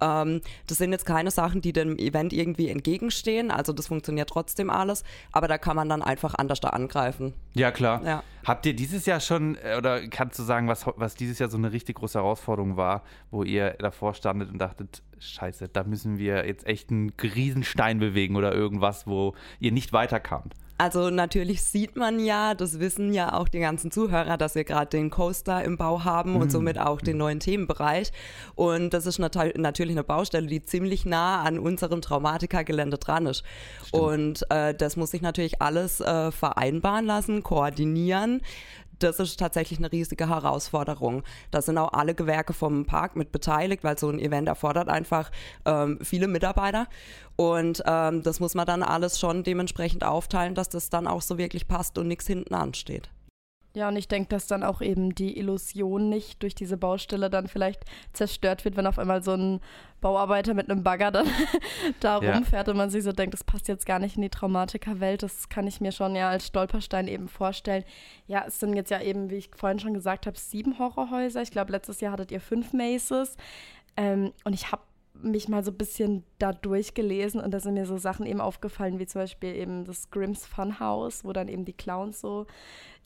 Ähm, 0.01 0.41
das 0.67 0.77
sind 0.77 0.91
jetzt 0.91 1.05
keine 1.05 1.31
Sachen, 1.31 1.61
die 1.61 1.73
dem 1.73 1.97
Event 1.97 2.33
irgendwie 2.33 2.69
entgegenstehen. 2.69 3.51
Also 3.51 3.73
das 3.73 3.87
funktioniert 3.87 4.29
trotzdem 4.29 4.69
alles, 4.69 5.03
aber 5.31 5.47
da 5.47 5.57
kann 5.57 5.75
man 5.75 5.89
dann 5.89 6.01
einfach 6.01 6.35
anders 6.35 6.59
da 6.59 6.69
angreifen. 6.69 7.33
Ja, 7.53 7.71
klar. 7.71 8.03
Ja. 8.03 8.23
Habt 8.45 8.65
ihr 8.65 8.75
dieses 8.75 9.05
Jahr 9.05 9.19
schon, 9.19 9.55
äh, 9.55 9.75
oder 9.77 10.07
kannst 10.07 10.39
du 10.39 10.43
sagen, 10.43 10.67
was, 10.67 10.85
was 10.95 11.15
dieses 11.15 11.39
Jahr 11.39 11.49
so 11.49 11.57
eine 11.57 11.71
richtig 11.71 11.97
große 11.97 12.19
Herausforderung 12.19 12.77
war, 12.77 13.03
wo 13.31 13.43
ihr 13.43 13.71
davor 13.79 14.13
standet 14.13 14.49
und 14.49 14.59
dachtet, 14.59 15.01
scheiße, 15.19 15.69
da 15.69 15.83
müssen 15.83 16.17
wir 16.17 16.45
jetzt 16.45 16.65
echt 16.67 16.91
einen 16.91 17.11
Riesenstein 17.21 17.99
bewegen 17.99 18.35
oder 18.35 18.53
irgendwas, 18.53 19.07
wo 19.07 19.33
ihr 19.59 19.71
nicht 19.71 19.93
weiterkamt? 19.93 20.53
Also 20.77 21.09
natürlich 21.09 21.63
sieht 21.63 21.95
man 21.95 22.19
ja, 22.19 22.53
das 22.53 22.79
wissen 22.79 23.13
ja 23.13 23.33
auch 23.33 23.47
die 23.47 23.59
ganzen 23.59 23.89
Zuhörer, 23.89 24.37
dass 24.37 24.53
wir 24.53 24.63
gerade 24.63 24.89
den 24.89 25.09
Coaster 25.09 25.63
im 25.63 25.77
Bau 25.77 26.03
haben 26.03 26.33
mhm. 26.33 26.41
und 26.41 26.51
somit 26.51 26.77
auch 26.77 27.01
den 27.01 27.17
neuen 27.17 27.39
Themenbereich. 27.39 28.11
Und 28.55 28.93
das 28.93 29.05
ist 29.07 29.17
nat 29.17 29.35
natürlich 29.57 29.93
eine 29.93 30.03
Baustelle, 30.03 30.47
die 30.47 30.61
ziemlich 30.61 31.05
nah 31.05 31.41
an 31.41 31.57
unserem 31.57 32.01
Traumatiker-Gelände 32.01 32.97
dran 32.97 33.25
ist. 33.25 33.43
Stimmt. 33.85 34.03
Und 34.03 34.51
äh, 34.51 34.75
das 34.75 34.97
muss 34.97 35.11
sich 35.11 35.21
natürlich 35.21 35.61
alles 35.61 35.99
äh, 35.99 36.31
vereinbaren 36.31 37.05
lassen, 37.05 37.41
koordinieren 37.41 38.41
das 38.99 39.19
ist 39.19 39.39
tatsächlich 39.39 39.79
eine 39.79 39.91
riesige 39.91 40.29
Herausforderung. 40.29 41.23
Da 41.51 41.61
sind 41.61 41.77
auch 41.77 41.93
alle 41.93 42.15
Gewerke 42.15 42.53
vom 42.53 42.85
Park 42.85 43.15
mit 43.15 43.31
beteiligt, 43.31 43.83
weil 43.83 43.97
so 43.97 44.09
ein 44.09 44.19
Event 44.19 44.47
erfordert 44.47 44.89
einfach 44.89 45.31
ähm, 45.65 45.99
viele 46.01 46.27
Mitarbeiter. 46.27 46.87
Und 47.35 47.83
ähm, 47.85 48.23
das 48.23 48.39
muss 48.39 48.55
man 48.55 48.65
dann 48.65 48.83
alles 48.83 49.19
schon 49.19 49.43
dementsprechend 49.43 50.03
aufteilen, 50.03 50.55
dass 50.55 50.69
das 50.69 50.89
dann 50.89 51.07
auch 51.07 51.21
so 51.21 51.37
wirklich 51.37 51.67
passt 51.67 51.97
und 51.97 52.07
nichts 52.07 52.27
hinten 52.27 52.53
ansteht. 52.53 53.09
Ja, 53.77 53.89
und 53.89 53.95
ich 53.95 54.07
denke, 54.07 54.29
dass 54.29 54.47
dann 54.47 54.63
auch 54.63 54.81
eben 54.81 55.13
die 55.13 55.37
Illusion 55.37 56.09
nicht 56.09 56.41
durch 56.41 56.55
diese 56.55 56.77
Baustelle 56.77 57.29
dann 57.29 57.47
vielleicht 57.47 57.85
zerstört 58.11 58.65
wird, 58.65 58.75
wenn 58.75 58.87
auf 58.87 58.97
einmal 58.97 59.21
so 59.21 59.33
ein 59.33 59.61
Bauarbeiter 60.01 60.55
mit 60.55 60.67
einem 60.67 60.81
Bagger 60.81 61.11
dann 61.11 61.27
da 61.99 62.19
ja. 62.19 62.33
rumfährt 62.33 62.69
und 62.69 62.77
man 62.77 62.89
sich 62.89 63.03
so 63.03 63.11
denkt, 63.11 63.35
das 63.35 63.43
passt 63.43 63.67
jetzt 63.67 63.85
gar 63.85 63.99
nicht 63.99 64.15
in 64.15 64.23
die 64.23 64.31
Traumatikerwelt. 64.31 65.21
Das 65.21 65.49
kann 65.49 65.67
ich 65.67 65.79
mir 65.79 65.91
schon 65.91 66.15
ja 66.15 66.27
als 66.27 66.47
Stolperstein 66.47 67.07
eben 67.07 67.27
vorstellen. 67.27 67.83
Ja, 68.25 68.45
es 68.47 68.59
sind 68.59 68.75
jetzt 68.75 68.89
ja 68.89 68.99
eben, 68.99 69.29
wie 69.29 69.35
ich 69.35 69.51
vorhin 69.55 69.77
schon 69.77 69.93
gesagt 69.93 70.25
habe, 70.25 70.39
sieben 70.39 70.79
Horrorhäuser. 70.79 71.43
Ich 71.43 71.51
glaube, 71.51 71.71
letztes 71.71 72.01
Jahr 72.01 72.13
hattet 72.13 72.31
ihr 72.31 72.41
fünf 72.41 72.73
Maces. 72.73 73.37
Ähm, 73.95 74.33
und 74.43 74.53
ich 74.53 74.71
habe 74.71 74.81
mich 75.21 75.47
mal 75.47 75.63
so 75.63 75.71
ein 75.71 75.77
bisschen 75.77 76.23
da 76.39 76.53
durchgelesen 76.53 77.41
und 77.41 77.51
da 77.51 77.59
sind 77.59 77.73
mir 77.73 77.85
so 77.85 77.97
Sachen 77.97 78.25
eben 78.25 78.41
aufgefallen, 78.41 78.99
wie 78.99 79.07
zum 79.07 79.21
Beispiel 79.21 79.55
eben 79.55 79.85
das 79.85 80.09
Grimm's 80.09 80.45
Funhouse, 80.45 81.23
wo 81.23 81.33
dann 81.33 81.47
eben 81.47 81.65
die 81.65 81.73
Clowns 81.73 82.21
so 82.21 82.45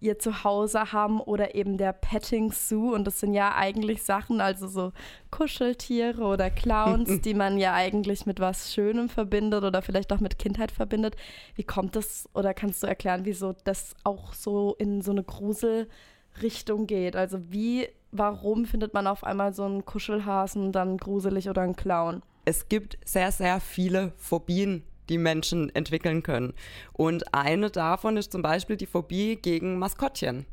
ihr 0.02 0.18
Zuhause 0.18 0.92
haben 0.92 1.22
oder 1.22 1.56
eben 1.56 1.78
der 1.78 1.94
Petting 1.94 2.52
Zoo. 2.52 2.94
Und 2.94 3.06
das 3.06 3.20
sind 3.20 3.34
ja 3.34 3.56
eigentlich 3.56 4.04
Sachen, 4.04 4.42
also 4.42 4.68
so 4.68 4.92
Kuscheltiere 5.30 6.24
oder 6.24 6.50
Clowns, 6.50 7.22
die 7.22 7.36
man 7.36 7.58
ja 7.58 7.74
eigentlich 7.74 8.26
mit 8.26 8.40
was 8.40 8.74
Schönem 8.74 9.10
verbindet 9.10 9.64
oder 9.64 9.82
vielleicht 9.82 10.12
auch 10.12 10.20
mit 10.20 10.40
Kindheit 10.40 10.72
verbindet. 10.72 11.16
Wie 11.56 11.64
kommt 11.64 11.96
das 11.96 12.28
oder 12.34 12.54
kannst 12.54 12.82
du 12.84 12.88
erklären, 12.88 13.26
wieso 13.26 13.54
das 13.64 13.96
auch 14.04 14.34
so 14.34 14.76
in 14.80 15.02
so 15.02 15.12
eine 15.12 15.24
Gruselrichtung 15.24 16.88
geht? 16.88 17.16
Also 17.16 17.40
wie, 17.52 17.88
warum 18.12 18.66
findet 18.66 18.94
man 18.94 19.08
auf 19.08 19.24
einmal 19.24 19.54
so 19.54 19.64
einen 19.64 19.86
Kuschelhasen 19.86 20.72
dann 20.72 20.98
gruselig 20.98 21.50
oder 21.50 21.62
einen 21.62 21.76
Clown? 21.76 22.22
Es 22.46 22.70
gibt 22.70 22.98
sehr, 23.06 23.32
sehr 23.32 23.60
viele 23.60 24.14
Phobien 24.18 24.84
die 25.10 25.18
Menschen 25.18 25.74
entwickeln 25.76 26.24
können. 26.24 26.54
Und 26.94 27.34
eine 27.34 27.70
davon 27.70 28.18
ist 28.18 28.32
zum 28.32 28.42
Beispiel 28.42 28.78
die 28.78 28.86
Phobie 28.86 29.36
gegen 29.36 29.78
Maskottchen. 29.78 30.46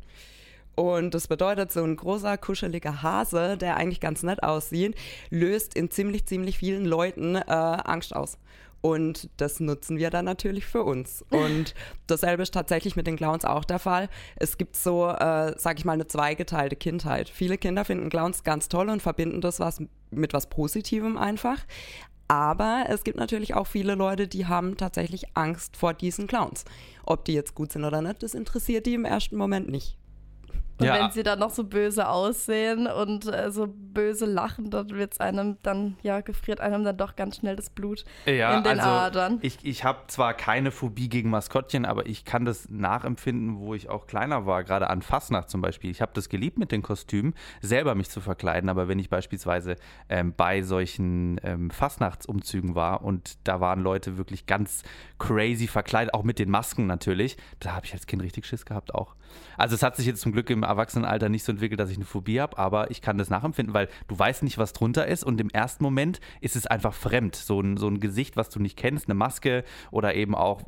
Und 0.75 1.15
das 1.15 1.27
bedeutet, 1.27 1.73
so 1.73 1.83
ein 1.83 1.97
großer, 1.97 2.39
kuscheliger 2.39 3.03
Hase, 3.03 3.57
der 3.57 3.77
eigentlich 3.77 4.01
ganz 4.01 4.23
nett 4.23 4.43
aussieht, 4.43 4.97
löst 5.31 5.75
in 5.75 5.91
ziemlich, 5.91 6.27
ziemlich 6.27 6.59
vielen 6.59 6.85
Leuten 6.85 7.35
äh, 7.35 7.43
Angst 7.47 8.15
aus. 8.15 8.39
Und 8.81 9.29
das 9.37 9.61
nutzen 9.61 9.99
wir 9.99 10.11
dann 10.11 10.25
natürlich 10.25 10.67
für 10.67 10.85
uns. 10.85 11.25
Und 11.31 11.75
dasselbe 12.07 12.43
ist 12.43 12.55
tatsächlich 12.55 12.95
mit 12.95 13.07
den 13.07 13.17
Clowns 13.17 13.45
auch 13.45 13.65
der 13.65 13.79
Fall. 13.79 14.09
Es 14.37 14.57
gibt 14.57 14.77
so, 14.77 15.09
äh, 15.09 15.55
sag 15.59 15.79
ich 15.79 15.85
mal, 15.85 15.93
eine 15.93 16.07
zweigeteilte 16.07 16.77
Kindheit. 16.77 17.29
Viele 17.29 17.59
Kinder 17.59 17.85
finden 17.85 18.09
Clowns 18.09 18.45
ganz 18.45 18.69
toll 18.69 18.89
und 18.89 19.03
verbinden 19.03 19.41
das 19.41 19.59
was 19.59 19.83
mit 20.11 20.33
was 20.33 20.49
Positivem 20.49 21.19
einfach. 21.19 21.59
Aber 22.29 22.85
es 22.89 23.05
gibt 23.05 23.17
natürlich 23.17 23.55
auch 23.55 23.67
viele 23.67 23.95
Leute, 23.95 24.29
die 24.29 24.47
haben 24.47 24.77
tatsächlich 24.77 25.35
Angst 25.35 25.77
vor 25.77 25.95
diesen 25.95 26.27
Clowns. 26.27 26.65
Ob 27.05 27.25
die 27.25 27.33
jetzt 27.33 27.55
gut 27.55 27.73
sind 27.73 27.85
oder 27.85 28.03
nicht, 28.03 28.23
das 28.23 28.35
interessiert 28.35 28.85
die 28.87 28.95
im 28.95 29.07
ersten 29.07 29.37
Moment 29.37 29.69
nicht. 29.69 29.97
Und 30.79 30.87
ja. 30.87 30.95
wenn 30.95 31.11
sie 31.11 31.23
dann 31.23 31.41
noch 31.41 31.51
so 31.51 31.65
böse 31.65 32.09
aussehen 32.09 32.87
und 32.87 33.27
äh, 33.27 33.51
so 33.51 33.67
böse 33.67 34.27
lachen, 34.27 34.71
dann 34.71 34.91
wird's 34.91 35.19
einem 35.19 35.59
dann, 35.63 35.97
ja, 36.03 36.21
gefriert 36.21 36.61
einem 36.61 36.85
dann 36.85 36.97
doch 36.97 37.17
ganz 37.17 37.37
schnell 37.37 37.57
das 37.57 37.71
Blut 37.71 38.05
ja, 38.27 38.57
in 38.57 38.63
den 38.63 38.79
also 38.79 38.89
Adern. 38.89 39.38
Ich, 39.43 39.59
ich 39.62 39.83
habe 39.83 40.00
zwar 40.07 40.35
keine 40.35 40.71
Phobie 40.71 41.09
gegen 41.09 41.31
Maskottchen, 41.31 41.85
aber 41.85 42.07
ich 42.07 42.25
kann 42.25 42.45
das 42.45 42.69
nachempfinden, 42.69 43.59
wo 43.59 43.75
ich 43.75 43.88
auch 43.88 44.07
kleiner 44.07 44.47
war, 44.47 44.62
gerade 44.62 44.88
an 44.88 45.02
Fastnacht 45.02 45.50
zum 45.50 45.61
Beispiel. 45.61 45.91
Ich 45.91 46.00
habe 46.00 46.12
das 46.14 46.29
geliebt 46.29 46.59
mit 46.59 46.71
den 46.71 46.83
Kostümen, 46.83 47.35
selber 47.61 47.97
mich 47.97 48.09
zu 48.09 48.21
verkleiden, 48.21 48.71
aber 48.71 48.87
wenn 48.87 49.00
ich 49.00 49.11
beispielsweise 49.11 49.76
ähm, 50.09 50.33
bei 50.37 50.62
solchen 50.62 51.41
ähm, 51.43 51.71
Fastnachtsumzügen 51.71 52.76
war 52.76 53.02
und 53.02 53.37
da 53.45 53.61
waren 53.61 53.81
Leute 53.81 54.17
wirklich 54.17 54.47
ganz 54.47 54.85
crazy 55.19 55.67
verkleidet, 55.67 56.14
auch 56.14 56.23
mit 56.23 56.38
den 56.38 56.50
Masken 56.50 56.87
natürlich, 56.87 57.37
da 57.59 57.75
habe 57.75 57.87
ich 57.87 57.93
als 57.93 58.07
Kind 58.07 58.23
richtig 58.23 58.47
Schiss 58.47 58.64
gehabt 58.64 58.95
auch. 58.95 59.17
Also 59.57 59.75
es 59.75 59.83
hat 59.83 59.97
sich 59.97 60.07
jetzt 60.07 60.21
zum 60.21 60.33
Glück 60.33 60.50
im 60.50 60.64
Erwachsenenalter 60.69 61.29
nicht 61.29 61.45
so 61.45 61.53
entwickelt, 61.53 61.81
dass 61.81 61.91
ich 61.91 61.97
eine 61.97 62.05
Phobie 62.05 62.41
habe, 62.41 62.59
aber 62.59 62.91
ich 62.91 63.03
kann 63.03 63.19
das 63.19 63.31
nachempfinden, 63.31 63.75
weil 63.75 63.89
du 64.07 64.19
weißt 64.19 64.43
nicht, 64.43 64.59
was 64.59 64.73
drunter 64.73 65.07
ist 65.07 65.25
und 65.25 65.41
im 65.41 65.51
ersten 65.51 65.83
Moment 65.83 66.21
ist 66.41 66.57
es 66.57 66.67
einfach 66.67 66.95
fremd. 66.95 67.37
So 67.37 67.61
ein, 67.61 67.77
so 67.77 67.89
ein 67.89 68.01
Gesicht, 68.01 68.37
was 68.37 68.51
du 68.51 68.61
nicht 68.61 68.77
kennst, 68.77 69.07
eine 69.07 69.15
Maske 69.15 69.65
oder 69.91 70.15
eben 70.15 70.35
auch 70.35 70.63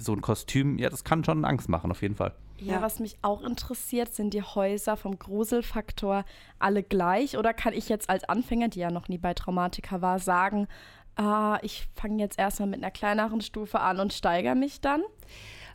so 0.00 0.12
ein 0.12 0.20
Kostüm, 0.20 0.78
ja, 0.78 0.88
das 0.88 1.04
kann 1.04 1.24
schon 1.24 1.44
Angst 1.44 1.68
machen, 1.68 1.90
auf 1.90 2.02
jeden 2.02 2.16
Fall. 2.16 2.34
Ja, 2.58 2.80
was 2.80 3.00
mich 3.00 3.16
auch 3.22 3.42
interessiert, 3.42 4.14
sind 4.14 4.34
die 4.34 4.42
Häuser 4.42 4.96
vom 4.96 5.18
Gruselfaktor 5.18 6.24
alle 6.60 6.84
gleich 6.84 7.36
oder 7.36 7.52
kann 7.52 7.72
ich 7.72 7.88
jetzt 7.88 8.08
als 8.08 8.22
Anfänger, 8.24 8.68
die 8.68 8.78
ja 8.78 8.90
noch 8.90 9.08
nie 9.08 9.18
bei 9.18 9.34
Traumatika 9.34 10.00
war, 10.00 10.20
sagen, 10.20 10.68
ah, 11.16 11.58
ich 11.62 11.88
fange 11.94 12.22
jetzt 12.22 12.38
erstmal 12.38 12.68
mit 12.68 12.82
einer 12.82 12.92
kleineren 12.92 13.40
Stufe 13.40 13.80
an 13.80 13.98
und 13.98 14.12
steigere 14.12 14.54
mich 14.54 14.80
dann? 14.80 15.02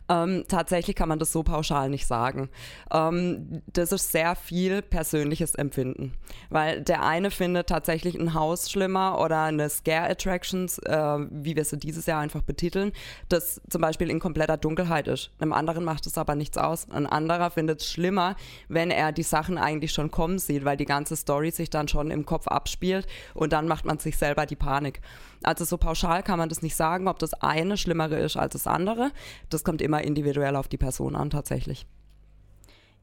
Ähm, 0.08 0.44
tatsächlich 0.48 0.96
kann 0.96 1.08
man 1.08 1.18
das 1.18 1.32
so 1.32 1.42
pauschal 1.42 1.90
nicht 1.90 2.06
sagen. 2.06 2.48
Ähm, 2.92 3.62
das 3.72 3.92
ist 3.92 4.10
sehr 4.10 4.36
viel 4.36 4.80
persönliches 4.80 5.54
Empfinden, 5.54 6.14
weil 6.48 6.80
der 6.80 7.04
eine 7.04 7.30
findet 7.30 7.68
tatsächlich 7.68 8.14
ein 8.14 8.32
Haus 8.32 8.70
schlimmer 8.70 9.20
oder 9.20 9.42
eine 9.44 9.68
Scare 9.68 10.08
Attractions, 10.08 10.78
äh, 10.78 11.18
wie 11.30 11.56
wir 11.56 11.64
sie 11.64 11.76
dieses 11.76 12.06
Jahr 12.06 12.20
einfach 12.20 12.42
betiteln, 12.42 12.92
das 13.28 13.60
zum 13.68 13.82
Beispiel 13.82 14.08
in 14.10 14.18
kompletter 14.18 14.56
Dunkelheit 14.56 15.08
ist. 15.08 15.30
Einem 15.40 15.52
anderen 15.52 15.84
macht 15.84 16.06
es 16.06 16.16
aber 16.16 16.34
nichts 16.34 16.56
aus. 16.56 16.88
Ein 16.90 17.06
anderer 17.06 17.50
findet 17.50 17.80
es 17.80 17.90
schlimmer, 17.90 18.36
wenn 18.68 18.90
er 18.90 19.12
die 19.12 19.22
Sachen 19.22 19.58
eigentlich 19.58 19.92
schon 19.92 20.10
kommen 20.10 20.38
sieht, 20.38 20.64
weil 20.64 20.78
die 20.78 20.86
ganze 20.86 21.16
Story 21.16 21.50
sich 21.50 21.68
dann 21.68 21.88
schon 21.88 22.10
im 22.10 22.24
Kopf 22.24 22.48
abspielt 22.48 23.06
und 23.34 23.52
dann 23.52 23.68
macht 23.68 23.84
man 23.84 23.98
sich 23.98 24.16
selber 24.16 24.46
die 24.46 24.56
Panik. 24.56 25.00
Also 25.42 25.64
so 25.64 25.76
pauschal 25.76 26.22
kann 26.22 26.38
man 26.38 26.48
das 26.48 26.62
nicht 26.62 26.76
sagen, 26.76 27.08
ob 27.08 27.18
das 27.18 27.34
eine 27.34 27.76
schlimmere 27.76 28.18
ist 28.18 28.36
als 28.36 28.52
das 28.52 28.66
andere. 28.66 29.12
Das 29.50 29.64
kommt 29.64 29.82
immer 29.82 30.02
individuell 30.02 30.56
auf 30.56 30.68
die 30.68 30.78
Person 30.78 31.16
an 31.16 31.30
tatsächlich. 31.30 31.86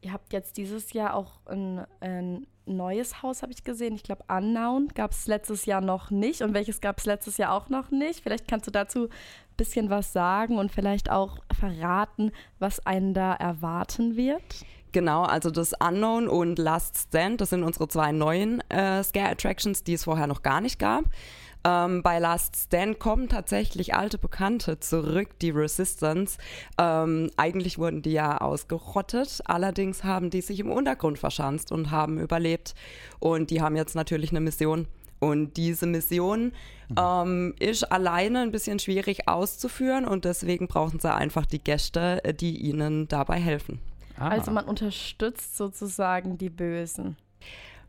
Ihr 0.01 0.13
habt 0.13 0.34
jetzt 0.34 0.58
dieses 0.58 0.94
Jahr 0.94 1.15
auch 1.15 1.39
ein, 1.48 1.86
ein 2.00 2.46
neues 2.68 3.24
Haus, 3.24 3.42
habe 3.42 3.54
ich 3.54 3.63
gesehen. 3.63 3.96
Ich 3.96 4.04
glaube, 4.04 4.24
Unknown 4.27 4.89
gab 4.89 5.12
es 5.12 5.25
letztes 5.25 5.65
Jahr 5.65 5.82
noch 5.82 6.12
nicht. 6.12 6.42
Und 6.42 6.54
welches 6.54 6.82
gab 6.82 7.00
es 7.00 7.06
letztes 7.06 7.38
Jahr 7.38 7.54
auch 7.54 7.70
noch 7.70 7.89
nicht? 7.89 8.22
Vielleicht 8.22 8.48
kannst 8.48 8.68
du 8.68 8.72
dazu 8.72 9.06
ein 9.06 9.56
bisschen 9.58 9.89
was 9.89 10.13
sagen 10.13 10.58
und 10.58 10.72
vielleicht 10.72 11.10
auch 11.10 11.39
verraten, 11.58 12.32
was 12.60 12.86
einen 12.86 13.13
da 13.13 13.34
erwarten 13.34 14.15
wird. 14.15 14.44
Genau, 14.92 15.24
also 15.24 15.51
das 15.51 15.74
Unknown 15.74 16.27
und 16.27 16.58
Last 16.58 16.98
Stand, 16.98 17.42
das 17.42 17.50
sind 17.50 17.63
unsere 17.63 17.88
zwei 17.88 18.12
neuen 18.12 18.62
äh, 18.70 19.04
Scare 19.04 19.30
Attractions, 19.30 19.84
die 19.84 19.94
es 19.94 20.06
vorher 20.06 20.27
noch 20.27 20.42
gar 20.42 20.62
nicht 20.62 20.80
gab. 20.80 21.06
Ähm, 21.65 22.03
bei 22.03 22.19
Last 22.19 22.55
Stand 22.55 23.00
kommen 23.00 23.27
tatsächlich 23.27 23.95
alte 23.95 24.19
Bekannte 24.19 24.79
zurück, 24.79 25.39
die 25.39 25.50
Resistance. 25.50 26.38
Ähm, 26.77 27.31
eigentlich 27.38 27.79
wurden 27.79 28.03
die 28.03 28.12
ja 28.12 28.38
ausgerottet, 28.38 29.41
allerdings 29.45 30.03
haben 30.03 30.29
die 30.29 30.41
sich 30.41 30.60
im 30.60 30.69
Untergrund 30.69 31.17
verschanzt 31.17 31.72
und 31.72 31.89
haben 31.89 32.19
überlebt. 32.19 32.75
Und 33.19 33.50
die 33.50 33.62
haben 33.62 33.75
jetzt 33.75 33.95
natürlich 33.95 34.29
eine 34.29 34.41
Mission. 34.41 34.88
Und 35.19 35.57
diese 35.57 35.88
Mission 35.88 36.51
mhm. 36.89 36.95
ähm, 37.00 37.55
ist 37.60 37.91
alleine 37.91 38.41
ein 38.41 38.51
bisschen 38.51 38.77
schwierig 38.77 39.27
auszuführen 39.27 40.05
und 40.05 40.25
deswegen 40.25 40.67
brauchen 40.67 41.00
sie 41.00 41.12
einfach 41.12 41.48
die 41.48 41.63
Gäste, 41.63 42.24
äh, 42.24 42.34
die 42.34 42.57
ihnen 42.57 43.07
dabei 43.07 43.39
helfen. 43.39 43.79
Ah. 44.19 44.29
Also 44.29 44.51
man 44.51 44.65
unterstützt 44.65 45.57
sozusagen 45.57 46.38
die 46.38 46.50
Bösen 46.50 47.17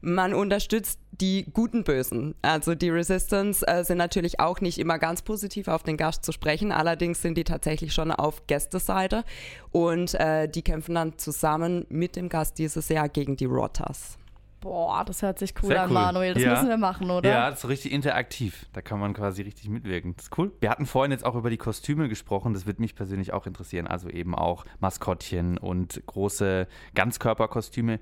man 0.06 0.34
unterstützt 0.34 1.00
die 1.10 1.46
guten 1.52 1.82
Bösen. 1.82 2.36
Also 2.40 2.76
die 2.76 2.90
Resistance 2.90 3.66
äh, 3.66 3.82
sind 3.82 3.98
natürlich 3.98 4.38
auch 4.38 4.60
nicht 4.60 4.78
immer 4.78 4.98
ganz 4.98 5.22
positiv 5.22 5.66
auf 5.66 5.82
den 5.82 5.96
Gast 5.96 6.24
zu 6.24 6.30
sprechen, 6.30 6.70
allerdings 6.70 7.22
sind 7.22 7.36
die 7.36 7.44
tatsächlich 7.44 7.92
schon 7.92 8.12
auf 8.12 8.46
Gästeseite 8.46 9.24
und 9.72 10.14
äh, 10.14 10.48
die 10.48 10.62
kämpfen 10.62 10.94
dann 10.94 11.18
zusammen 11.18 11.86
mit 11.88 12.14
dem 12.14 12.28
Gast 12.28 12.58
dieses 12.58 12.88
Jahr 12.88 13.08
gegen 13.08 13.36
die 13.36 13.46
Rotas. 13.46 14.16
Boah, 14.60 15.04
das 15.04 15.22
hört 15.22 15.38
sich 15.38 15.54
cool 15.62 15.68
Sehr 15.68 15.82
an, 15.82 15.90
cool. 15.90 15.94
Manuel. 15.94 16.34
Das 16.34 16.42
ja. 16.42 16.50
müssen 16.50 16.68
wir 16.68 16.76
machen, 16.76 17.10
oder? 17.10 17.28
Ja, 17.28 17.50
das 17.50 17.64
ist 17.64 17.68
richtig 17.68 17.92
interaktiv. 17.92 18.66
Da 18.72 18.82
kann 18.82 18.98
man 18.98 19.12
quasi 19.12 19.42
richtig 19.42 19.68
mitwirken. 19.68 20.14
Das 20.16 20.26
ist 20.26 20.38
cool. 20.38 20.50
Wir 20.60 20.70
hatten 20.70 20.86
vorhin 20.86 21.12
jetzt 21.12 21.24
auch 21.24 21.34
über 21.34 21.50
die 21.50 21.56
Kostüme 21.56 22.08
gesprochen. 22.08 22.54
Das 22.54 22.66
wird 22.66 22.80
mich 22.80 22.94
persönlich 22.94 23.32
auch 23.32 23.46
interessieren. 23.46 23.86
Also 23.86 24.08
eben 24.08 24.34
auch 24.34 24.64
Maskottchen 24.80 25.58
und 25.58 26.02
große 26.06 26.66
Ganzkörperkostüme. 26.94 28.00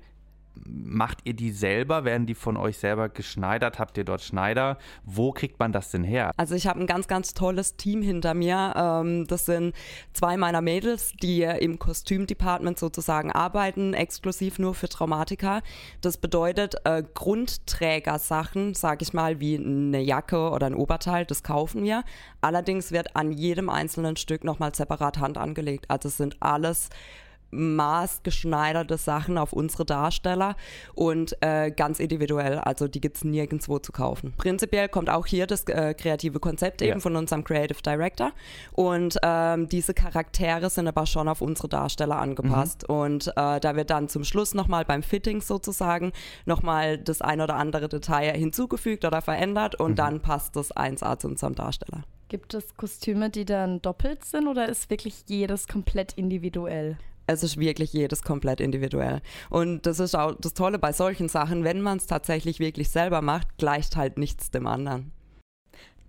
Macht 0.63 1.19
ihr 1.25 1.33
die 1.33 1.51
selber? 1.51 2.05
Werden 2.05 2.25
die 2.25 2.35
von 2.35 2.57
euch 2.57 2.77
selber 2.77 3.09
geschneidert? 3.09 3.79
Habt 3.79 3.97
ihr 3.97 4.03
dort 4.03 4.21
Schneider? 4.21 4.77
Wo 5.03 5.31
kriegt 5.31 5.59
man 5.59 5.71
das 5.71 5.91
denn 5.91 6.03
her? 6.03 6.31
Also 6.37 6.55
ich 6.55 6.67
habe 6.67 6.79
ein 6.79 6.87
ganz, 6.87 7.07
ganz 7.07 7.33
tolles 7.33 7.75
Team 7.75 8.01
hinter 8.01 8.33
mir. 8.33 8.73
Ähm, 8.75 9.27
das 9.27 9.45
sind 9.45 9.75
zwei 10.13 10.37
meiner 10.37 10.61
Mädels, 10.61 11.13
die 11.21 11.43
im 11.43 11.79
Kostümdepartment 11.79 12.79
sozusagen 12.79 13.31
arbeiten, 13.31 13.93
exklusiv 13.93 14.59
nur 14.59 14.73
für 14.73 14.89
Traumatiker. 14.89 15.61
Das 16.01 16.17
bedeutet 16.17 16.75
äh, 16.83 17.03
Grundträgersachen, 17.13 18.73
sage 18.73 19.03
ich 19.03 19.13
mal, 19.13 19.39
wie 19.39 19.57
eine 19.57 19.99
Jacke 19.99 20.49
oder 20.49 20.67
ein 20.67 20.75
Oberteil, 20.75 21.25
das 21.25 21.43
kaufen 21.43 21.83
wir. 21.83 22.03
Allerdings 22.41 22.91
wird 22.91 23.15
an 23.15 23.31
jedem 23.31 23.69
einzelnen 23.69 24.17
Stück 24.17 24.43
nochmal 24.43 24.73
separat 24.73 25.17
Hand 25.17 25.37
angelegt. 25.37 25.85
Also 25.89 26.09
es 26.09 26.17
sind 26.17 26.37
alles 26.41 26.89
maßgeschneiderte 27.51 28.97
Sachen 28.97 29.37
auf 29.37 29.53
unsere 29.53 29.85
Darsteller 29.85 30.55
und 30.93 31.35
äh, 31.41 31.71
ganz 31.71 31.99
individuell. 31.99 32.59
Also 32.59 32.87
die 32.87 33.01
gibt 33.01 33.17
es 33.17 33.23
nirgendwo 33.23 33.79
zu 33.79 33.91
kaufen. 33.91 34.33
Prinzipiell 34.37 34.89
kommt 34.89 35.09
auch 35.09 35.25
hier 35.25 35.47
das 35.47 35.63
äh, 35.65 35.93
kreative 35.93 36.39
Konzept 36.39 36.81
eben 36.81 36.93
ja. 36.93 36.99
von 36.99 37.15
unserem 37.15 37.43
Creative 37.43 37.81
Director 37.81 38.31
und 38.71 39.17
ähm, 39.23 39.67
diese 39.69 39.93
Charaktere 39.93 40.69
sind 40.69 40.87
aber 40.87 41.05
schon 41.05 41.27
auf 41.27 41.41
unsere 41.41 41.69
Darsteller 41.69 42.17
angepasst 42.17 42.87
mhm. 42.87 42.95
und 42.95 43.27
äh, 43.35 43.59
da 43.59 43.75
wird 43.75 43.89
dann 43.89 44.09
zum 44.09 44.23
Schluss 44.23 44.53
nochmal 44.53 44.85
beim 44.85 45.03
Fitting 45.03 45.41
sozusagen 45.41 46.11
nochmal 46.45 46.97
das 46.97 47.21
ein 47.21 47.41
oder 47.41 47.55
andere 47.55 47.89
Detail 47.89 48.35
hinzugefügt 48.35 49.05
oder 49.05 49.21
verändert 49.21 49.79
und 49.79 49.91
mhm. 49.91 49.95
dann 49.95 50.21
passt 50.21 50.55
das 50.55 50.75
1A 50.75 51.19
zu 51.19 51.27
unserem 51.27 51.55
Darsteller. 51.55 52.03
Gibt 52.27 52.55
es 52.55 52.75
Kostüme, 52.75 53.29
die 53.29 53.45
dann 53.45 53.81
doppelt 53.81 54.25
sind 54.25 54.47
oder 54.47 54.67
ist 54.67 54.89
wirklich 54.89 55.23
jedes 55.27 55.67
komplett 55.67 56.13
individuell? 56.13 56.97
Es 57.27 57.43
ist 57.43 57.57
wirklich 57.57 57.93
jedes 57.93 58.21
komplett 58.21 58.61
individuell. 58.61 59.21
Und 59.49 59.85
das 59.85 59.99
ist 59.99 60.15
auch 60.15 60.35
das 60.39 60.53
Tolle 60.53 60.79
bei 60.79 60.91
solchen 60.91 61.29
Sachen, 61.29 61.63
wenn 61.63 61.81
man 61.81 61.97
es 61.97 62.05
tatsächlich 62.05 62.59
wirklich 62.59 62.89
selber 62.89 63.21
macht, 63.21 63.57
gleicht 63.57 63.95
halt 63.95 64.17
nichts 64.17 64.51
dem 64.51 64.67
anderen. 64.67 65.11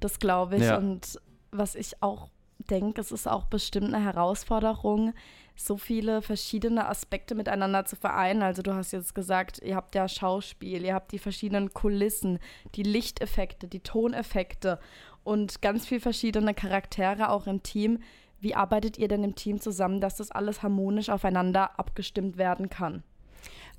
Das 0.01 0.19
glaube 0.19 0.57
ich. 0.57 0.65
Ja. 0.65 0.77
Und 0.79 1.21
was 1.51 1.75
ich 1.75 2.03
auch 2.03 2.31
denke, 2.71 3.01
es 3.01 3.13
ist 3.13 3.29
auch 3.29 3.45
bestimmt 3.45 3.95
eine 3.95 4.05
Herausforderung, 4.05 5.15
so 5.55 5.79
viele 5.79 6.21
verschiedene 6.21 6.87
Aspekte 6.87 7.35
miteinander 7.35 7.87
zu 7.87 7.97
vereinen. 7.97 8.43
Also 8.43 8.63
du 8.63 8.75
hast 8.75 8.93
jetzt 8.93 9.15
gesagt, 9.15 9.61
ihr 9.63 9.75
habt 9.75 9.95
ja 9.95 10.07
Schauspiel, 10.07 10.85
ihr 10.85 10.95
habt 10.95 11.13
die 11.13 11.19
verschiedenen 11.19 11.73
Kulissen, 11.73 12.39
die 12.75 12.83
Lichteffekte, 12.83 13.67
die 13.67 13.81
Toneffekte 13.81 14.79
und 15.25 15.63
ganz 15.63 15.87
viele 15.87 16.01
verschiedene 16.01 16.53
Charaktere 16.55 17.31
auch 17.31 17.47
im 17.47 17.63
Team. 17.63 18.01
Wie 18.41 18.55
arbeitet 18.55 18.99
ihr 18.99 19.09
denn 19.09 19.25
im 19.25 19.35
Team 19.35 19.61
zusammen, 19.61 20.01
dass 20.01 20.17
das 20.17 20.31
alles 20.31 20.63
harmonisch 20.63 21.09
aufeinander 21.09 21.79
abgestimmt 21.79 22.37
werden 22.37 22.69
kann? 22.69 23.03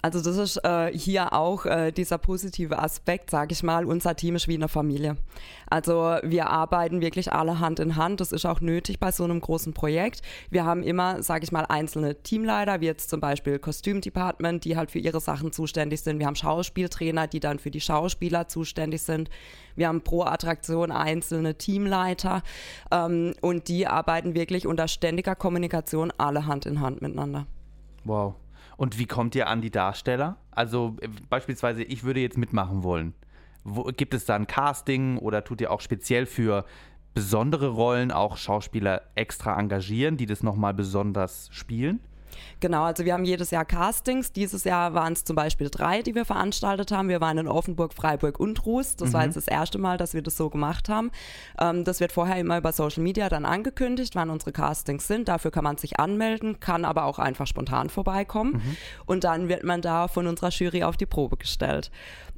Also 0.01 0.21
das 0.21 0.37
ist 0.37 0.63
äh, 0.63 0.95
hier 0.95 1.33
auch 1.33 1.65
äh, 1.65 1.91
dieser 1.91 2.19
positive 2.19 2.77
Aspekt, 2.77 3.31
sage 3.31 3.53
ich 3.53 3.63
mal. 3.63 3.83
Unser 3.85 4.15
Team 4.15 4.35
ist 4.35 4.47
wie 4.47 4.55
eine 4.55 4.67
Familie. 4.67 5.17
Also 5.69 6.17
wir 6.23 6.49
arbeiten 6.49 7.01
wirklich 7.01 7.33
alle 7.33 7.59
Hand 7.59 7.79
in 7.79 7.95
Hand. 7.95 8.21
Das 8.21 8.31
ist 8.31 8.45
auch 8.45 8.61
nötig 8.61 8.99
bei 8.99 9.11
so 9.11 9.23
einem 9.23 9.41
großen 9.41 9.73
Projekt. 9.73 10.21
Wir 10.51 10.65
haben 10.65 10.83
immer, 10.83 11.23
sage 11.23 11.45
ich 11.45 11.51
mal, 11.51 11.65
einzelne 11.65 12.21
Teamleiter, 12.21 12.79
wie 12.79 12.85
jetzt 12.85 13.09
zum 13.09 13.19
Beispiel 13.19 13.57
Kostümdepartment, 13.57 14.65
die 14.65 14.77
halt 14.77 14.91
für 14.91 14.99
ihre 14.99 15.19
Sachen 15.19 15.51
zuständig 15.51 16.01
sind. 16.01 16.19
Wir 16.19 16.27
haben 16.27 16.35
Schauspieltrainer, 16.35 17.25
die 17.25 17.39
dann 17.39 17.57
für 17.57 17.71
die 17.71 17.81
Schauspieler 17.81 18.47
zuständig 18.47 19.01
sind. 19.01 19.31
Wir 19.75 19.87
haben 19.87 20.01
pro 20.01 20.23
Attraktion 20.23 20.91
einzelne 20.91 21.55
Teamleiter 21.55 22.43
ähm, 22.91 23.33
und 23.41 23.67
die 23.67 23.87
arbeiten 23.87 24.35
wirklich 24.35 24.67
unter 24.67 24.87
ständiger 24.87 25.35
Kommunikation 25.35 26.13
alle 26.17 26.45
Hand 26.45 26.67
in 26.67 26.81
Hand 26.81 27.01
miteinander. 27.01 27.47
Wow. 28.03 28.35
Und 28.77 28.99
wie 28.99 29.07
kommt 29.07 29.35
ihr 29.35 29.47
an 29.47 29.61
die 29.61 29.71
Darsteller? 29.71 30.37
Also 30.51 30.95
äh, 31.01 31.09
beispielsweise, 31.29 31.83
ich 31.83 32.03
würde 32.03 32.21
jetzt 32.21 32.37
mitmachen 32.37 32.83
wollen. 32.83 33.13
Wo, 33.63 33.83
gibt 33.83 34.13
es 34.13 34.25
da 34.25 34.35
ein 34.35 34.47
Casting 34.47 35.17
oder 35.17 35.43
tut 35.43 35.59
ihr 35.59 35.71
auch 35.71 35.81
speziell 35.81 36.25
für 36.25 36.63
besondere 37.13 37.69
Rollen 37.69 38.11
auch 38.11 38.37
Schauspieler 38.37 39.01
extra 39.15 39.59
engagieren, 39.59 40.15
die 40.15 40.27
das 40.27 40.43
nochmal 40.43 40.73
besonders 40.73 41.49
spielen? 41.51 41.99
Genau, 42.59 42.83
also 42.83 43.05
wir 43.05 43.13
haben 43.13 43.25
jedes 43.25 43.51
Jahr 43.51 43.65
Castings. 43.65 44.31
Dieses 44.31 44.63
Jahr 44.63 44.93
waren 44.93 45.13
es 45.13 45.23
zum 45.23 45.35
Beispiel 45.35 45.69
drei, 45.69 46.01
die 46.01 46.15
wir 46.15 46.25
veranstaltet 46.25 46.91
haben. 46.91 47.09
Wir 47.09 47.21
waren 47.21 47.37
in 47.37 47.47
Offenburg, 47.47 47.93
Freiburg 47.93 48.39
und 48.39 48.65
Ruß. 48.65 48.95
Das 48.95 49.09
mhm. 49.09 49.13
war 49.13 49.25
jetzt 49.25 49.37
das 49.37 49.47
erste 49.47 49.77
Mal, 49.77 49.97
dass 49.97 50.13
wir 50.13 50.21
das 50.21 50.37
so 50.37 50.49
gemacht 50.49 50.89
haben. 50.89 51.11
Ähm, 51.59 51.83
das 51.83 51.99
wird 51.99 52.11
vorher 52.11 52.37
immer 52.37 52.57
über 52.57 52.71
Social 52.71 53.03
Media 53.03 53.29
dann 53.29 53.45
angekündigt, 53.45 54.15
wann 54.15 54.29
unsere 54.29 54.51
Castings 54.51 55.07
sind. 55.07 55.27
Dafür 55.27 55.51
kann 55.51 55.63
man 55.63 55.77
sich 55.77 55.99
anmelden, 55.99 56.59
kann 56.59 56.85
aber 56.85 57.05
auch 57.05 57.19
einfach 57.19 57.47
spontan 57.47 57.89
vorbeikommen. 57.89 58.53
Mhm. 58.53 58.77
Und 59.05 59.23
dann 59.23 59.49
wird 59.49 59.63
man 59.63 59.81
da 59.81 60.07
von 60.07 60.27
unserer 60.27 60.49
Jury 60.49 60.83
auf 60.83 60.97
die 60.97 61.05
Probe 61.05 61.37
gestellt. 61.37 61.91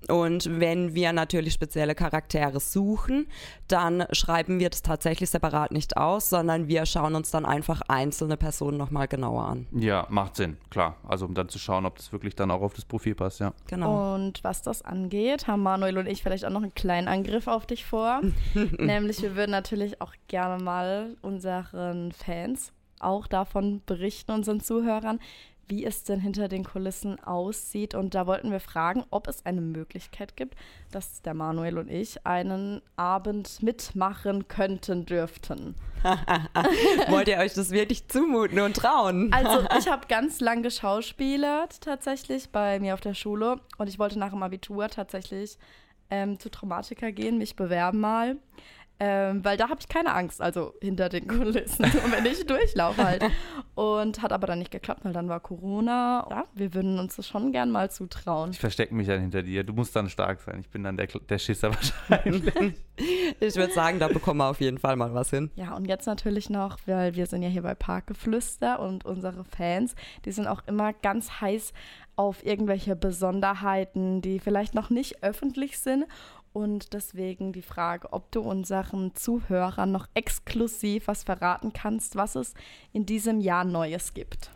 Und 0.07 0.59
wenn 0.59 0.95
wir 0.95 1.11
natürlich 1.13 1.53
spezielle 1.53 1.93
Charaktere 1.93 2.59
suchen, 2.59 3.27
dann 3.67 4.05
schreiben 4.11 4.59
wir 4.59 4.69
das 4.69 4.81
tatsächlich 4.81 5.29
separat 5.29 5.71
nicht 5.71 5.97
aus, 5.97 6.29
sondern 6.29 6.67
wir 6.67 6.85
schauen 6.85 7.15
uns 7.15 7.31
dann 7.31 7.45
einfach 7.45 7.81
einzelne 7.87 8.37
Personen 8.37 8.77
nochmal 8.77 9.07
genauer 9.07 9.45
an. 9.45 9.67
Ja, 9.81 10.05
macht 10.09 10.35
Sinn, 10.35 10.57
klar. 10.69 10.97
Also 11.07 11.25
um 11.25 11.33
dann 11.33 11.49
zu 11.49 11.59
schauen, 11.59 11.85
ob 11.85 11.97
das 11.97 12.11
wirklich 12.11 12.35
dann 12.35 12.51
auch 12.51 12.61
auf 12.61 12.73
das 12.73 12.85
Profil 12.85 13.15
passt, 13.15 13.39
ja. 13.39 13.53
Genau. 13.67 14.15
Und 14.15 14.43
was 14.43 14.61
das 14.61 14.81
angeht, 14.81 15.47
haben 15.47 15.63
Manuel 15.63 15.97
und 15.97 16.07
ich 16.07 16.23
vielleicht 16.23 16.45
auch 16.45 16.49
noch 16.49 16.63
einen 16.63 16.75
kleinen 16.75 17.07
Angriff 17.07 17.47
auf 17.47 17.65
dich 17.65 17.85
vor. 17.85 18.21
Nämlich, 18.53 19.21
wir 19.21 19.35
würden 19.35 19.51
natürlich 19.51 20.01
auch 20.01 20.13
gerne 20.27 20.63
mal 20.63 21.15
unseren 21.21 22.11
Fans 22.11 22.73
auch 22.99 23.27
davon 23.27 23.81
berichten, 23.85 24.31
unseren 24.31 24.59
Zuhörern, 24.59 25.19
wie 25.69 25.85
es 25.85 26.03
denn 26.03 26.19
hinter 26.19 26.47
den 26.47 26.63
Kulissen 26.63 27.19
aussieht. 27.23 27.95
Und 27.95 28.15
da 28.15 28.27
wollten 28.27 28.51
wir 28.51 28.59
fragen, 28.59 29.05
ob 29.11 29.27
es 29.27 29.45
eine 29.45 29.61
Möglichkeit 29.61 30.35
gibt, 30.35 30.55
dass 30.91 31.21
der 31.21 31.33
Manuel 31.33 31.77
und 31.77 31.89
ich 31.89 32.25
einen 32.25 32.81
Abend 32.95 33.61
mitmachen 33.61 34.47
könnten, 34.47 35.05
dürften. 35.05 35.75
Wollt 37.09 37.27
ihr 37.27 37.37
euch 37.37 37.53
das 37.53 37.71
wirklich 37.71 38.07
zumuten 38.07 38.59
und 38.59 38.75
trauen? 38.75 39.31
Also 39.31 39.67
ich 39.77 39.87
habe 39.87 40.07
ganz 40.07 40.39
lang 40.39 40.63
geschauspielert 40.63 41.81
tatsächlich 41.81 42.49
bei 42.49 42.79
mir 42.79 42.93
auf 42.93 43.01
der 43.01 43.13
Schule 43.13 43.59
und 43.77 43.87
ich 43.87 43.99
wollte 43.99 44.17
nach 44.17 44.31
dem 44.31 44.41
Abitur 44.41 44.87
tatsächlich 44.87 45.57
ähm, 46.09 46.39
zu 46.39 46.49
Traumatiker 46.49 47.11
gehen, 47.11 47.37
mich 47.37 47.55
bewerben 47.55 47.99
mal. 47.99 48.37
Ähm, 49.01 49.45
weil 49.45 49.55
da 49.55 49.69
habe 49.69 49.79
ich 49.79 49.87
keine 49.87 50.13
Angst, 50.13 50.41
also 50.41 50.73
hinter 50.81 51.07
den 51.07 51.27
Kulissen, 51.27 51.85
und 52.03 52.11
wenn 52.11 52.25
ich 52.25 52.45
durchlaufe 52.45 53.03
halt. 53.03 53.23
Und 53.75 54.21
hat 54.21 54.33
aber 54.33 54.47
dann 54.47 54.59
nicht 54.59 54.71
geklappt, 54.71 55.05
weil 55.05 55.13
dann 55.13 55.29
war 55.29 55.39
Corona. 55.39 56.27
Ja, 56.29 56.43
wir 56.53 56.73
würden 56.73 56.99
uns 56.99 57.15
das 57.15 57.27
schon 57.27 57.53
gern 57.53 57.71
mal 57.71 57.89
zutrauen. 57.89 58.51
Ich 58.51 58.59
verstecke 58.59 58.93
mich 58.93 59.07
dann 59.07 59.21
hinter 59.21 59.41
dir. 59.41 59.63
Du 59.63 59.71
musst 59.71 59.95
dann 59.95 60.09
stark 60.09 60.41
sein. 60.41 60.59
Ich 60.59 60.69
bin 60.69 60.83
dann 60.83 60.97
der, 60.97 61.07
der 61.07 61.37
Schisser 61.37 61.73
wahrscheinlich. 61.73 62.75
ich 63.39 63.55
würde 63.55 63.73
sagen, 63.73 63.99
da 63.99 64.09
bekommen 64.09 64.39
wir 64.39 64.49
auf 64.49 64.59
jeden 64.59 64.79
Fall 64.79 64.97
mal 64.97 65.13
was 65.13 65.29
hin. 65.29 65.49
Ja, 65.55 65.75
und 65.75 65.85
jetzt 65.85 66.05
natürlich 66.05 66.49
noch, 66.49 66.77
weil 66.85 67.15
wir 67.15 67.25
sind 67.25 67.41
ja 67.41 67.49
hier 67.49 67.61
bei 67.61 67.75
Parkgeflüster 67.75 68.81
und 68.81 69.05
unsere 69.05 69.45
Fans, 69.45 69.95
die 70.25 70.31
sind 70.31 70.47
auch 70.47 70.61
immer 70.67 70.91
ganz 70.91 71.39
heiß 71.39 71.71
auf 72.19 72.45
irgendwelche 72.45 72.97
Besonderheiten, 72.97 74.21
die 74.21 74.39
vielleicht 74.39 74.75
noch 74.75 74.89
nicht 74.89 75.23
öffentlich 75.23 75.79
sind. 75.79 76.05
Und 76.51 76.93
deswegen 76.93 77.53
die 77.53 77.61
Frage, 77.61 78.11
ob 78.11 78.31
du 78.31 78.41
unseren 78.41 79.15
Zuhörern 79.15 79.91
noch 79.91 80.07
exklusiv 80.13 81.07
was 81.07 81.23
verraten 81.23 81.73
kannst, 81.73 82.15
was 82.15 82.35
es 82.35 82.53
in 82.91 83.05
diesem 83.05 83.39
Jahr 83.39 83.65
Neues 83.65 84.13
gibt. 84.13 84.49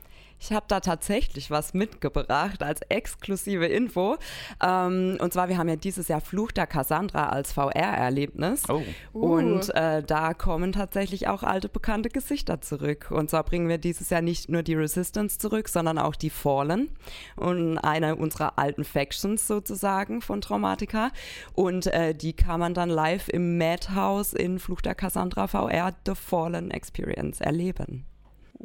Ich 0.44 0.52
habe 0.52 0.66
da 0.68 0.82
tatsächlich 0.82 1.52
was 1.52 1.74
mitgebracht 1.74 2.64
als 2.64 2.82
exklusive 2.90 3.66
Info. 3.66 4.18
Ähm, 4.62 5.18
und 5.22 5.32
zwar, 5.32 5.48
wir 5.48 5.58
haben 5.58 5.70
ja 5.70 5.78
dieses 5.78 6.10
Jahr 6.10 6.20
Fluch 6.20 6.52
der 6.52 6.68
Cassandra 6.68 7.30
als 7.30 7.54
VR-Erlebnis. 7.54 8.64
Oh. 8.68 8.84
Und 9.14 9.70
uh. 9.70 9.72
äh, 9.72 10.04
da 10.04 10.34
kommen 10.34 10.74
tatsächlich 10.74 11.30
auch 11.30 11.44
alte 11.44 11.70
bekannte 11.70 12.10
Gesichter 12.10 12.60
zurück. 12.60 13.10
Und 13.10 13.30
zwar 13.30 13.46
bringen 13.46 13.70
wir 13.70 13.78
dieses 13.78 14.10
Jahr 14.10 14.22
nicht 14.22 14.50
nur 14.50 14.64
die 14.64 14.76
Resistance 14.76 15.40
zurück, 15.40 15.70
sondern 15.70 15.98
auch 15.98 16.16
die 16.18 16.30
Fallen 16.30 16.90
und 17.38 17.78
eine 17.78 18.18
unserer 18.18 18.60
alten 18.60 18.84
Factions 18.84 19.48
sozusagen 19.48 20.22
von 20.22 20.42
Traumatica. 20.42 21.12
Und 21.54 21.88
äh, 21.88 22.14
die 22.14 22.34
kann 22.34 22.60
man 22.60 22.74
dann 22.74 22.90
live 22.90 23.30
im 23.30 23.58
Madhouse 23.58 24.34
in 24.34 24.60
Fluch 24.60 24.82
der 24.82 24.94
Cassandra 24.94 25.48
VR 25.48 25.94
The 26.06 26.16
Fallen 26.16 26.70
Experience 26.70 27.40
erleben. 27.40 28.06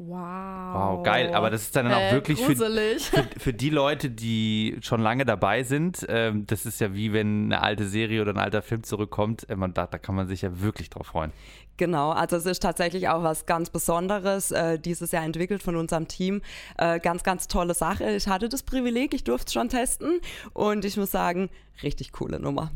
Wow. 0.00 0.74
Wow, 0.74 1.02
geil. 1.02 1.34
Aber 1.34 1.50
das 1.50 1.62
ist 1.62 1.74
dann 1.74 1.88
auch 1.88 1.98
äh, 1.98 2.12
wirklich 2.12 2.40
für, 2.40 2.54
für, 2.54 3.26
für, 3.36 3.52
die 3.52 3.68
Leute, 3.68 4.10
die 4.10 4.76
schon 4.80 5.00
lange 5.00 5.24
dabei 5.24 5.64
sind. 5.64 6.06
Ähm, 6.08 6.46
das 6.46 6.66
ist 6.66 6.80
ja 6.80 6.94
wie 6.94 7.12
wenn 7.12 7.46
eine 7.46 7.62
alte 7.62 7.84
Serie 7.84 8.22
oder 8.22 8.32
ein 8.32 8.38
alter 8.38 8.62
Film 8.62 8.84
zurückkommt. 8.84 9.50
Äh, 9.50 9.56
man, 9.56 9.74
da, 9.74 9.88
da 9.88 9.98
kann 9.98 10.14
man 10.14 10.28
sich 10.28 10.42
ja 10.42 10.60
wirklich 10.60 10.88
drauf 10.88 11.08
freuen. 11.08 11.32
Genau, 11.78 12.10
also 12.10 12.36
es 12.36 12.46
ist 12.46 12.62
tatsächlich 12.62 13.08
auch 13.08 13.24
was 13.24 13.44
ganz 13.46 13.70
Besonderes 13.70 14.52
äh, 14.52 14.78
dieses 14.78 15.10
Jahr 15.10 15.24
entwickelt 15.24 15.64
von 15.64 15.74
unserem 15.74 16.06
Team. 16.06 16.42
Äh, 16.76 17.00
ganz, 17.00 17.24
ganz 17.24 17.48
tolle 17.48 17.74
Sache. 17.74 18.08
Ich 18.12 18.28
hatte 18.28 18.48
das 18.48 18.62
Privileg, 18.62 19.14
ich 19.14 19.24
durfte 19.24 19.48
es 19.48 19.52
schon 19.52 19.68
testen 19.68 20.20
und 20.52 20.84
ich 20.84 20.96
muss 20.96 21.10
sagen, 21.10 21.50
richtig 21.82 22.12
coole 22.12 22.38
Nummer. 22.38 22.70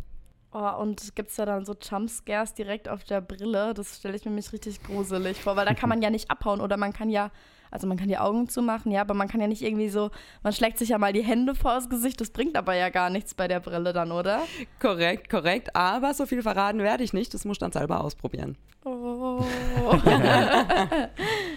Oh, 0.54 0.80
und 0.80 1.16
gibt 1.16 1.30
es 1.30 1.36
da 1.36 1.46
dann 1.46 1.64
so 1.64 1.74
Jumpscares 1.74 2.52
direkt 2.52 2.86
auf 2.86 3.04
der 3.04 3.22
Brille? 3.22 3.72
Das 3.72 3.96
stelle 3.96 4.16
ich 4.16 4.26
mir 4.26 4.30
mich 4.30 4.52
richtig 4.52 4.82
gruselig 4.82 5.40
vor, 5.40 5.56
weil 5.56 5.64
da 5.64 5.72
kann 5.72 5.88
man 5.88 6.02
ja 6.02 6.10
nicht 6.10 6.30
abhauen 6.30 6.60
oder 6.60 6.76
man 6.76 6.92
kann 6.92 7.08
ja, 7.08 7.30
also 7.70 7.86
man 7.86 7.96
kann 7.96 8.08
die 8.08 8.18
Augen 8.18 8.50
zumachen, 8.50 8.92
ja, 8.92 9.00
aber 9.00 9.14
man 9.14 9.28
kann 9.28 9.40
ja 9.40 9.46
nicht 9.46 9.62
irgendwie 9.62 9.88
so, 9.88 10.10
man 10.42 10.52
schlägt 10.52 10.76
sich 10.76 10.90
ja 10.90 10.98
mal 10.98 11.14
die 11.14 11.22
Hände 11.22 11.54
vor 11.54 11.72
das 11.74 11.88
Gesicht, 11.88 12.20
das 12.20 12.28
bringt 12.30 12.58
aber 12.58 12.74
ja 12.74 12.90
gar 12.90 13.08
nichts 13.08 13.32
bei 13.32 13.48
der 13.48 13.60
Brille 13.60 13.94
dann, 13.94 14.12
oder? 14.12 14.42
Korrekt, 14.78 15.30
korrekt, 15.30 15.74
aber 15.74 16.12
so 16.12 16.26
viel 16.26 16.42
verraten 16.42 16.80
werde 16.80 17.02
ich 17.02 17.14
nicht, 17.14 17.32
das 17.32 17.46
muss 17.46 17.54
ich 17.54 17.60
dann 17.60 17.72
selber 17.72 18.04
ausprobieren. 18.04 18.58
Oh. 18.84 19.42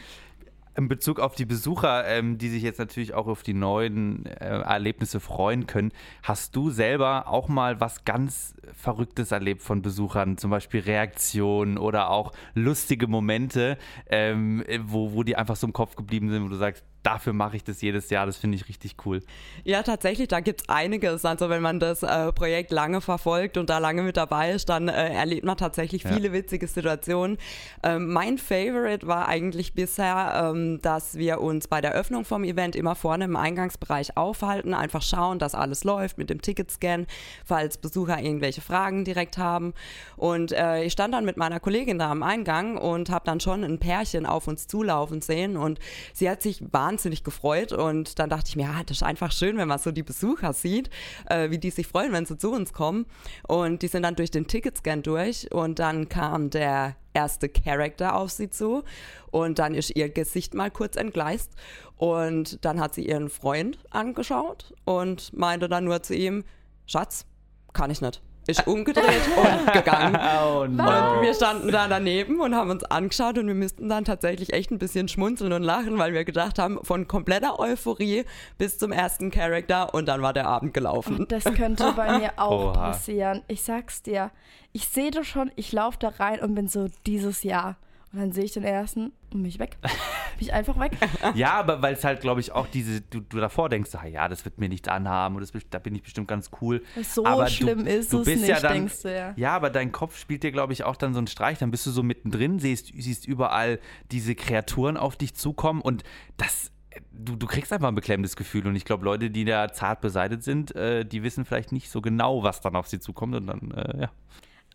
in 0.77 0.87
Bezug 0.87 1.19
auf 1.19 1.35
die 1.35 1.45
Besucher, 1.45 2.05
ähm, 2.07 2.37
die 2.37 2.49
sich 2.49 2.63
jetzt 2.63 2.79
natürlich 2.79 3.13
auch 3.13 3.27
auf 3.27 3.43
die 3.43 3.53
neuen 3.53 4.25
äh, 4.25 4.61
Erlebnisse 4.61 5.19
freuen 5.19 5.67
können, 5.67 5.91
hast 6.23 6.55
du 6.55 6.69
selber 6.69 7.27
auch 7.27 7.47
mal 7.47 7.79
was 7.79 8.03
ganz 8.05 8.55
Verrücktes 8.73 9.31
erlebt 9.31 9.61
von 9.61 9.81
Besuchern, 9.81 10.37
zum 10.37 10.51
Beispiel 10.51 10.81
Reaktionen 10.81 11.77
oder 11.77 12.09
auch 12.09 12.33
lustige 12.53 13.07
Momente, 13.07 13.77
ähm, 14.07 14.63
wo, 14.83 15.13
wo 15.13 15.23
die 15.23 15.35
einfach 15.35 15.55
so 15.55 15.67
im 15.67 15.73
Kopf 15.73 15.95
geblieben 15.95 16.29
sind, 16.29 16.43
wo 16.43 16.49
du 16.49 16.55
sagst, 16.55 16.83
dafür 17.05 17.33
mache 17.33 17.55
ich 17.55 17.63
das 17.63 17.81
jedes 17.81 18.09
Jahr. 18.09 18.25
Das 18.25 18.37
finde 18.37 18.57
ich 18.57 18.67
richtig 18.67 18.95
cool. 19.05 19.21
Ja, 19.63 19.83
tatsächlich, 19.83 20.27
da 20.27 20.39
gibt 20.39 20.61
es 20.61 20.69
einiges. 20.69 21.23
Also 21.23 21.49
wenn 21.49 21.61
man 21.61 21.79
das 21.79 22.01
äh, 22.01 22.31
Projekt 22.31 22.71
lange 22.71 22.99
verfolgt 22.99 23.57
und 23.57 23.69
da 23.69 23.77
lange 23.77 24.01
mit 24.01 24.17
dabei 24.17 24.51
ist, 24.51 24.69
dann 24.69 24.87
äh, 24.87 25.13
erlebt 25.13 25.45
man 25.45 25.57
tatsächlich 25.57 26.03
viele 26.03 26.27
ja. 26.27 26.33
witzige 26.33 26.67
Situationen. 26.67 27.37
Ähm, 27.83 28.11
mein 28.11 28.37
Favorite 28.37 29.05
war 29.05 29.27
eigentlich 29.27 29.73
bisher, 29.73 30.51
ähm, 30.51 30.81
dass 30.81 31.15
wir 31.15 31.41
uns 31.41 31.67
bei 31.67 31.79
der 31.79 31.93
Öffnung 31.93 32.25
vom 32.25 32.43
Event 32.43 32.75
immer 32.75 32.95
vorne 32.95 33.25
im 33.25 33.35
Eingangsbereich 33.35 34.17
aufhalten, 34.17 34.73
einfach 34.73 35.03
schauen, 35.03 35.37
dass 35.37 35.53
alles 35.53 35.83
läuft 35.83 36.17
mit 36.17 36.29
dem 36.29 36.41
Ticketscan, 36.41 37.05
falls 37.45 37.77
Besucher 37.77 38.19
irgendwelche 38.19 38.61
Fragen 38.61 39.05
direkt 39.05 39.37
haben. 39.37 39.73
Und 40.17 40.51
äh, 40.53 40.83
ich 40.83 40.93
stand 40.93 41.13
dann 41.13 41.25
mit 41.25 41.37
meiner 41.37 41.59
Kollegin 41.59 41.99
da 41.99 42.09
am 42.09 42.23
Eingang 42.23 42.77
und 42.77 43.11
habe 43.11 43.25
dann 43.25 43.39
schon 43.39 43.63
ein 43.63 43.77
Pärchen 43.77 44.25
auf 44.25 44.47
uns 44.47 44.67
zulaufen 44.67 45.21
sehen 45.21 45.55
und 45.55 45.79
sie 46.13 46.29
hat 46.29 46.41
sich 46.41 46.63
wahnsinnig 46.71 46.94
wahnsinnig 46.95 47.23
gefreut. 47.23 47.73
Und 47.73 48.19
dann 48.19 48.29
dachte 48.29 48.47
ich 48.47 48.55
mir, 48.55 48.63
ja, 48.63 48.81
das 48.85 48.97
ist 48.97 49.03
einfach 49.03 49.31
schön, 49.31 49.57
wenn 49.57 49.67
man 49.67 49.79
so 49.79 49.91
die 49.91 50.03
Besucher 50.03 50.53
sieht, 50.53 50.89
äh, 51.29 51.49
wie 51.49 51.57
die 51.57 51.69
sich 51.69 51.87
freuen, 51.87 52.13
wenn 52.13 52.25
sie 52.25 52.37
zu 52.37 52.51
uns 52.51 52.71
kommen. 52.71 53.05
Und 53.47 53.81
die 53.81 53.87
sind 53.87 54.03
dann 54.03 54.15
durch 54.15 54.31
den 54.31 54.47
Ticketscan 54.47 55.03
durch 55.03 55.51
und 55.51 55.79
dann 55.79 56.07
kam 56.07 56.49
der 56.49 56.95
erste 57.13 57.49
Charakter 57.49 58.15
auf 58.15 58.31
sie 58.31 58.49
zu. 58.49 58.83
Und 59.29 59.59
dann 59.59 59.75
ist 59.75 59.93
ihr 59.95 60.09
Gesicht 60.09 60.53
mal 60.53 60.71
kurz 60.71 60.95
entgleist. 60.95 61.51
Und 61.97 62.63
dann 62.63 62.79
hat 62.79 62.93
sie 62.93 63.05
ihren 63.05 63.29
Freund 63.29 63.77
angeschaut 63.89 64.73
und 64.85 65.33
meinte 65.33 65.67
dann 65.67 65.83
nur 65.83 66.01
zu 66.01 66.15
ihm, 66.15 66.45
Schatz, 66.85 67.25
kann 67.73 67.91
ich 67.91 67.99
nicht 67.99 68.21
ist 68.47 68.67
umgedreht 68.67 69.21
und 69.35 69.73
gegangen. 69.73 70.15
Oh 70.15 70.65
no. 70.67 70.83
Und 70.83 71.21
wir 71.21 71.33
standen 71.33 71.71
da 71.71 71.87
daneben 71.87 72.39
und 72.39 72.55
haben 72.55 72.69
uns 72.69 72.83
angeschaut 72.83 73.37
und 73.37 73.47
wir 73.47 73.55
müssten 73.55 73.89
dann 73.89 74.05
tatsächlich 74.05 74.53
echt 74.53 74.71
ein 74.71 74.77
bisschen 74.77 75.07
schmunzeln 75.07 75.53
und 75.53 75.63
lachen, 75.63 75.97
weil 75.97 76.13
wir 76.13 76.25
gedacht 76.25 76.59
haben, 76.59 76.79
von 76.83 77.07
kompletter 77.07 77.59
Euphorie 77.59 78.25
bis 78.57 78.77
zum 78.77 78.91
ersten 78.91 79.31
Charakter 79.31 79.93
und 79.93 80.07
dann 80.07 80.21
war 80.21 80.33
der 80.33 80.47
Abend 80.47 80.73
gelaufen. 80.73 81.17
Und 81.17 81.31
das 81.31 81.43
könnte 81.45 81.93
bei 81.95 82.19
mir 82.19 82.33
auch 82.37 82.73
Oha. 82.75 82.91
passieren. 82.91 83.41
Ich 83.47 83.63
sag's 83.63 84.03
dir, 84.03 84.31
ich 84.71 84.87
sehe 84.87 85.11
das 85.11 85.25
schon, 85.27 85.51
ich 85.55 85.71
laufe 85.71 85.97
da 85.99 86.09
rein 86.09 86.39
und 86.39 86.53
bin 86.55 86.67
so 86.67 86.87
dieses 87.05 87.43
Jahr 87.43 87.77
und 88.15 88.21
dann 88.21 88.31
sehe 88.31 88.45
ich 88.45 88.53
den 88.53 88.63
ersten 88.63 89.11
und 89.33 89.41
mich 89.41 89.59
weg. 89.59 89.77
mich 90.39 90.53
einfach 90.53 90.79
weg. 90.79 90.93
Ja, 91.33 91.51
aber 91.53 91.81
weil 91.81 91.95
es 91.95 92.03
halt, 92.05 92.21
glaube 92.21 92.39
ich, 92.39 92.53
auch 92.53 92.65
diese, 92.67 93.01
du, 93.01 93.19
du 93.19 93.39
davor 93.39 93.67
denkst, 93.67 93.93
ah, 93.95 94.05
ja, 94.05 94.29
das 94.29 94.45
wird 94.45 94.57
mir 94.57 94.69
nichts 94.69 94.87
anhaben 94.87 95.35
und 95.35 95.41
das, 95.41 95.51
da 95.69 95.79
bin 95.79 95.93
ich 95.95 96.03
bestimmt 96.03 96.29
ganz 96.29 96.49
cool. 96.61 96.81
So 97.03 97.25
aber 97.25 97.47
schlimm 97.47 97.83
du, 97.83 97.91
ist 97.91 98.13
du 98.13 98.21
es 98.21 98.27
nicht, 98.27 98.47
ja 98.47 98.61
dann, 98.61 98.73
denkst 98.73 99.01
du 99.01 99.13
ja. 99.13 99.33
Ja, 99.35 99.53
aber 99.53 99.69
dein 99.69 99.91
Kopf 99.91 100.17
spielt 100.17 100.43
dir, 100.43 100.53
glaube 100.53 100.71
ich, 100.71 100.85
auch 100.85 100.95
dann 100.95 101.13
so 101.13 101.17
einen 101.17 101.27
Streich. 101.27 101.57
Dann 101.57 101.71
bist 101.71 101.85
du 101.85 101.91
so 101.91 102.03
mittendrin, 102.03 102.57
siehst, 102.59 102.93
siehst 102.95 103.27
überall 103.27 103.79
diese 104.11 104.33
Kreaturen 104.33 104.95
auf 104.95 105.17
dich 105.17 105.35
zukommen 105.35 105.81
und 105.81 106.05
das 106.37 106.71
du, 107.11 107.35
du 107.35 107.47
kriegst 107.47 107.73
einfach 107.73 107.89
ein 107.89 107.95
beklemmendes 107.95 108.37
Gefühl. 108.37 108.65
Und 108.65 108.77
ich 108.77 108.85
glaube, 108.85 109.03
Leute, 109.03 109.29
die 109.29 109.43
da 109.43 109.73
zart 109.73 109.99
beseitigt 109.99 110.43
sind, 110.43 110.73
äh, 110.73 111.03
die 111.03 111.21
wissen 111.21 111.43
vielleicht 111.43 111.73
nicht 111.73 111.89
so 111.89 111.99
genau, 111.99 112.43
was 112.43 112.61
dann 112.61 112.77
auf 112.77 112.87
sie 112.87 112.99
zukommt. 112.99 113.35
Und 113.35 113.47
dann, 113.47 113.71
äh, 113.71 114.01
ja. 114.03 114.11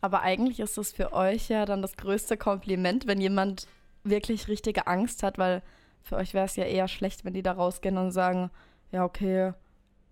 Aber 0.01 0.23
eigentlich 0.23 0.61
ist 0.61 0.79
das 0.79 0.93
für 0.93 1.13
euch 1.13 1.49
ja 1.49 1.67
dann 1.67 1.83
das 1.83 1.97
größte 1.97 2.37
Kompliment, 2.37 3.07
wenn 3.07 3.21
jemand 3.21 3.67
wirklich 4.03 4.49
richtige 4.49 4.87
Angst 4.87 5.23
hat, 5.23 5.39
weil 5.39 5.63
für 6.01 6.17
euch 6.17 6.33
wäre 6.33 6.47
es 6.47 6.57
ja 6.57 6.65
eher 6.65 6.89
schlecht, 6.89 7.25
wenn 7.25 7.35
die 7.35 7.43
da 7.43 7.53
rausgehen 7.53 7.99
und 7.99 8.11
sagen, 8.11 8.51
ja, 8.93 9.05
okay, 9.05 9.53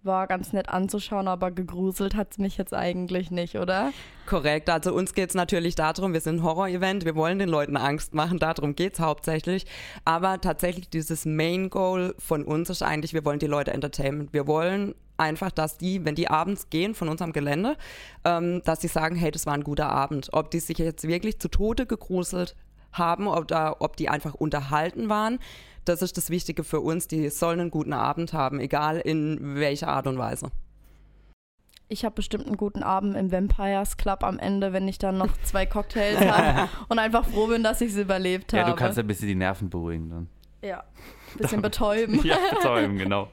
war 0.02 0.26
ganz 0.26 0.52
nett 0.52 0.68
anzuschauen, 0.68 1.28
aber 1.28 1.50
gegruselt 1.50 2.14
hat 2.14 2.32
es 2.32 2.38
mich 2.38 2.56
jetzt 2.56 2.74
eigentlich 2.74 3.30
nicht, 3.30 3.56
oder? 3.56 3.92
Korrekt. 4.26 4.70
Also 4.70 4.92
uns 4.94 5.14
geht 5.14 5.30
es 5.30 5.34
natürlich 5.34 5.74
darum, 5.74 6.12
wir 6.12 6.20
sind 6.20 6.36
ein 6.36 6.42
Horror-Event, 6.42 7.04
wir 7.04 7.16
wollen 7.16 7.38
den 7.38 7.48
Leuten 7.48 7.76
Angst 7.76 8.14
machen, 8.14 8.38
darum 8.38 8.74
geht 8.76 8.94
es 8.94 9.00
hauptsächlich. 9.00 9.66
Aber 10.04 10.40
tatsächlich 10.40 10.88
dieses 10.88 11.24
Main 11.24 11.70
Goal 11.70 12.14
von 12.18 12.44
uns 12.44 12.70
ist 12.70 12.82
eigentlich, 12.82 13.14
wir 13.14 13.24
wollen 13.24 13.38
die 13.38 13.46
Leute 13.46 13.72
entertainen. 13.72 14.28
Wir 14.32 14.46
wollen 14.46 14.94
einfach, 15.16 15.50
dass 15.50 15.78
die, 15.78 16.04
wenn 16.04 16.14
die 16.14 16.28
abends 16.28 16.70
gehen 16.70 16.94
von 16.94 17.08
unserem 17.08 17.32
Gelände, 17.32 17.76
ähm, 18.24 18.62
dass 18.64 18.80
sie 18.80 18.88
sagen, 18.88 19.16
hey, 19.16 19.30
das 19.30 19.46
war 19.46 19.54
ein 19.54 19.64
guter 19.64 19.90
Abend. 19.90 20.28
Ob 20.32 20.50
die 20.50 20.60
sich 20.60 20.78
jetzt 20.78 21.06
wirklich 21.06 21.40
zu 21.40 21.48
Tode 21.48 21.86
gegruselt 21.86 22.54
haben 22.92 23.26
oder 23.26 23.80
ob 23.80 23.96
die 23.96 24.08
einfach 24.08 24.34
unterhalten 24.34 25.08
waren, 25.08 25.38
das 25.88 26.02
ist 26.02 26.16
das 26.16 26.30
Wichtige 26.30 26.64
für 26.64 26.80
uns. 26.80 27.08
Die 27.08 27.28
sollen 27.30 27.60
einen 27.60 27.70
guten 27.70 27.92
Abend 27.92 28.32
haben, 28.32 28.60
egal 28.60 28.98
in 28.98 29.56
welcher 29.56 29.88
Art 29.88 30.06
und 30.06 30.18
Weise. 30.18 30.50
Ich 31.90 32.04
habe 32.04 32.16
bestimmt 32.16 32.46
einen 32.46 32.58
guten 32.58 32.82
Abend 32.82 33.16
im 33.16 33.32
Vampires 33.32 33.96
Club 33.96 34.22
am 34.22 34.38
Ende, 34.38 34.74
wenn 34.74 34.86
ich 34.88 34.98
dann 34.98 35.16
noch 35.16 35.34
zwei 35.42 35.64
Cocktails 35.64 36.20
habe 36.20 36.68
und 36.88 36.98
einfach 36.98 37.24
froh 37.24 37.46
bin, 37.46 37.62
dass 37.62 37.80
ich 37.80 37.92
es 37.92 37.96
überlebt 37.96 38.52
habe. 38.52 38.62
Ja, 38.62 38.70
du 38.70 38.76
kannst 38.76 38.98
ein 38.98 39.06
bisschen 39.06 39.28
die 39.28 39.34
Nerven 39.34 39.70
beruhigen 39.70 40.10
dann. 40.10 40.28
Ja, 40.60 40.84
bisschen 41.36 41.62
betäuben. 41.62 42.20
ja, 42.24 42.36
betäuben, 42.50 42.98
genau. 42.98 43.28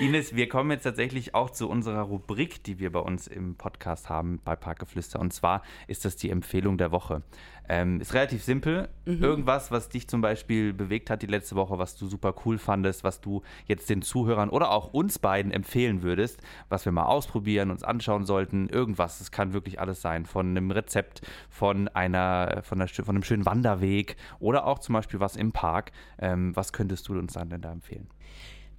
Ines, 0.00 0.34
wir 0.34 0.48
kommen 0.48 0.72
jetzt 0.72 0.82
tatsächlich 0.82 1.36
auch 1.36 1.50
zu 1.50 1.68
unserer 1.68 2.02
Rubrik, 2.02 2.64
die 2.64 2.80
wir 2.80 2.90
bei 2.90 2.98
uns 2.98 3.28
im 3.28 3.54
Podcast 3.54 4.08
haben 4.08 4.40
bei 4.44 4.56
Parkgeflüster. 4.56 5.20
Und 5.20 5.32
zwar 5.32 5.62
ist 5.86 6.04
das 6.04 6.16
die 6.16 6.30
Empfehlung 6.30 6.78
der 6.78 6.90
Woche. 6.90 7.22
Ähm, 7.68 8.00
ist 8.00 8.12
relativ 8.12 8.42
simpel. 8.42 8.88
Mhm. 9.04 9.22
Irgendwas, 9.22 9.70
was 9.70 9.88
dich 9.88 10.08
zum 10.08 10.20
Beispiel 10.20 10.72
bewegt 10.72 11.10
hat 11.10 11.22
die 11.22 11.26
letzte 11.26 11.54
Woche, 11.54 11.78
was 11.78 11.96
du 11.96 12.08
super 12.08 12.34
cool 12.44 12.58
fandest, 12.58 13.04
was 13.04 13.20
du 13.20 13.42
jetzt 13.66 13.88
den 13.88 14.02
Zuhörern 14.02 14.50
oder 14.50 14.72
auch 14.72 14.92
uns 14.92 15.20
beiden 15.20 15.52
empfehlen 15.52 16.02
würdest, 16.02 16.42
was 16.68 16.84
wir 16.84 16.92
mal 16.92 17.06
ausprobieren, 17.06 17.70
uns 17.70 17.84
anschauen 17.84 18.26
sollten. 18.26 18.68
Irgendwas. 18.68 19.20
Es 19.20 19.30
kann 19.30 19.52
wirklich 19.52 19.80
alles 19.80 20.02
sein. 20.02 20.26
Von 20.26 20.48
einem 20.48 20.72
Rezept, 20.72 21.22
von 21.48 21.86
einer, 21.86 22.62
von, 22.64 22.80
einer, 22.80 22.88
von 22.88 23.14
einem 23.14 23.22
schönen 23.22 23.46
Wanderweg 23.46 24.16
oder 24.40 24.66
auch 24.66 24.80
zum 24.80 24.94
Beispiel 24.94 25.20
was 25.20 25.36
im 25.36 25.52
Park. 25.52 25.92
Ähm, 26.18 26.54
was 26.56 26.72
könntest 26.72 27.06
du 27.06 27.16
uns 27.16 27.34
dann 27.34 27.48
denn 27.48 27.62
da 27.62 27.70
empfehlen? 27.70 28.08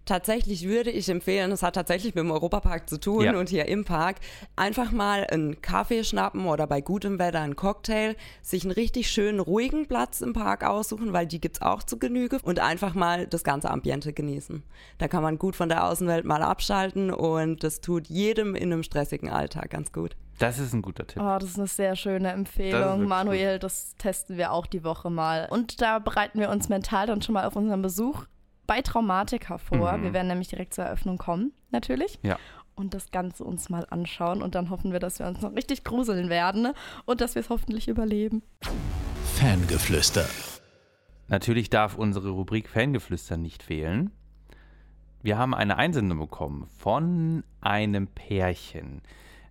Tatsächlich 0.05 0.67
würde 0.67 0.91
ich 0.91 1.09
empfehlen, 1.09 1.51
es 1.51 1.63
hat 1.63 1.75
tatsächlich 1.75 2.15
mit 2.15 2.23
dem 2.23 2.31
Europapark 2.31 2.89
zu 2.89 2.99
tun 2.99 3.25
ja. 3.25 3.37
und 3.37 3.49
hier 3.49 3.67
im 3.67 3.85
Park, 3.85 4.17
einfach 4.55 4.91
mal 4.91 5.25
einen 5.25 5.61
Kaffee 5.61 6.03
schnappen 6.03 6.45
oder 6.45 6.67
bei 6.67 6.81
gutem 6.81 7.19
Wetter 7.19 7.41
einen 7.41 7.55
Cocktail, 7.55 8.15
sich 8.41 8.63
einen 8.63 8.71
richtig 8.71 9.09
schönen, 9.09 9.39
ruhigen 9.39 9.87
Platz 9.87 10.21
im 10.21 10.33
Park 10.33 10.63
aussuchen, 10.63 11.13
weil 11.13 11.27
die 11.27 11.41
gibt 11.41 11.57
es 11.57 11.61
auch 11.61 11.83
zu 11.83 11.97
Genüge 11.97 12.39
und 12.43 12.59
einfach 12.59 12.93
mal 12.93 13.27
das 13.27 13.43
ganze 13.43 13.69
Ambiente 13.69 14.13
genießen. 14.13 14.63
Da 14.97 15.07
kann 15.07 15.23
man 15.23 15.37
gut 15.37 15.55
von 15.55 15.69
der 15.69 15.85
Außenwelt 15.85 16.25
mal 16.25 16.41
abschalten 16.41 17.11
und 17.11 17.63
das 17.63 17.81
tut 17.81 18.07
jedem 18.07 18.55
in 18.55 18.71
einem 18.71 18.83
stressigen 18.83 19.29
Alltag 19.29 19.69
ganz 19.69 19.91
gut. 19.91 20.15
Das 20.39 20.59
ist 20.59 20.73
ein 20.73 20.81
guter 20.81 21.07
Tipp. 21.07 21.21
Oh, 21.21 21.37
das 21.39 21.51
ist 21.51 21.57
eine 21.57 21.67
sehr 21.67 21.95
schöne 21.95 22.31
Empfehlung. 22.31 22.99
Das 22.99 23.07
Manuel, 23.07 23.53
gut. 23.53 23.63
das 23.63 23.95
testen 23.97 24.37
wir 24.37 24.51
auch 24.51 24.65
die 24.65 24.83
Woche 24.83 25.09
mal. 25.09 25.47
Und 25.49 25.81
da 25.81 25.99
bereiten 25.99 26.39
wir 26.39 26.49
uns 26.49 26.67
mental 26.67 27.07
dann 27.07 27.21
schon 27.21 27.33
mal 27.33 27.45
auf 27.45 27.55
unseren 27.55 27.81
Besuch 27.81 28.25
bei 28.67 28.81
Traumatika 28.81 29.57
vor. 29.57 29.97
Mhm. 29.97 30.03
Wir 30.03 30.13
werden 30.13 30.27
nämlich 30.27 30.47
direkt 30.47 30.73
zur 30.73 30.85
Eröffnung 30.85 31.17
kommen, 31.17 31.53
natürlich. 31.71 32.19
Ja. 32.23 32.37
Und 32.75 32.93
das 32.93 33.11
Ganze 33.11 33.43
uns 33.43 33.69
mal 33.69 33.85
anschauen. 33.89 34.41
Und 34.41 34.55
dann 34.55 34.69
hoffen 34.69 34.91
wir, 34.91 34.99
dass 34.99 35.19
wir 35.19 35.27
uns 35.27 35.41
noch 35.41 35.53
richtig 35.55 35.83
gruseln 35.83 36.29
werden 36.29 36.73
und 37.05 37.21
dass 37.21 37.35
wir 37.35 37.39
es 37.39 37.49
hoffentlich 37.49 37.87
überleben. 37.87 38.43
Fangeflüster. 39.35 40.27
Natürlich 41.27 41.69
darf 41.69 41.97
unsere 41.97 42.29
Rubrik 42.29 42.69
Fangeflüster 42.69 43.37
nicht 43.37 43.63
fehlen. 43.63 44.11
Wir 45.21 45.37
haben 45.37 45.55
eine 45.55 45.77
Einsendung 45.77 46.19
bekommen 46.19 46.67
von 46.77 47.43
einem 47.59 48.07
Pärchen, 48.07 49.01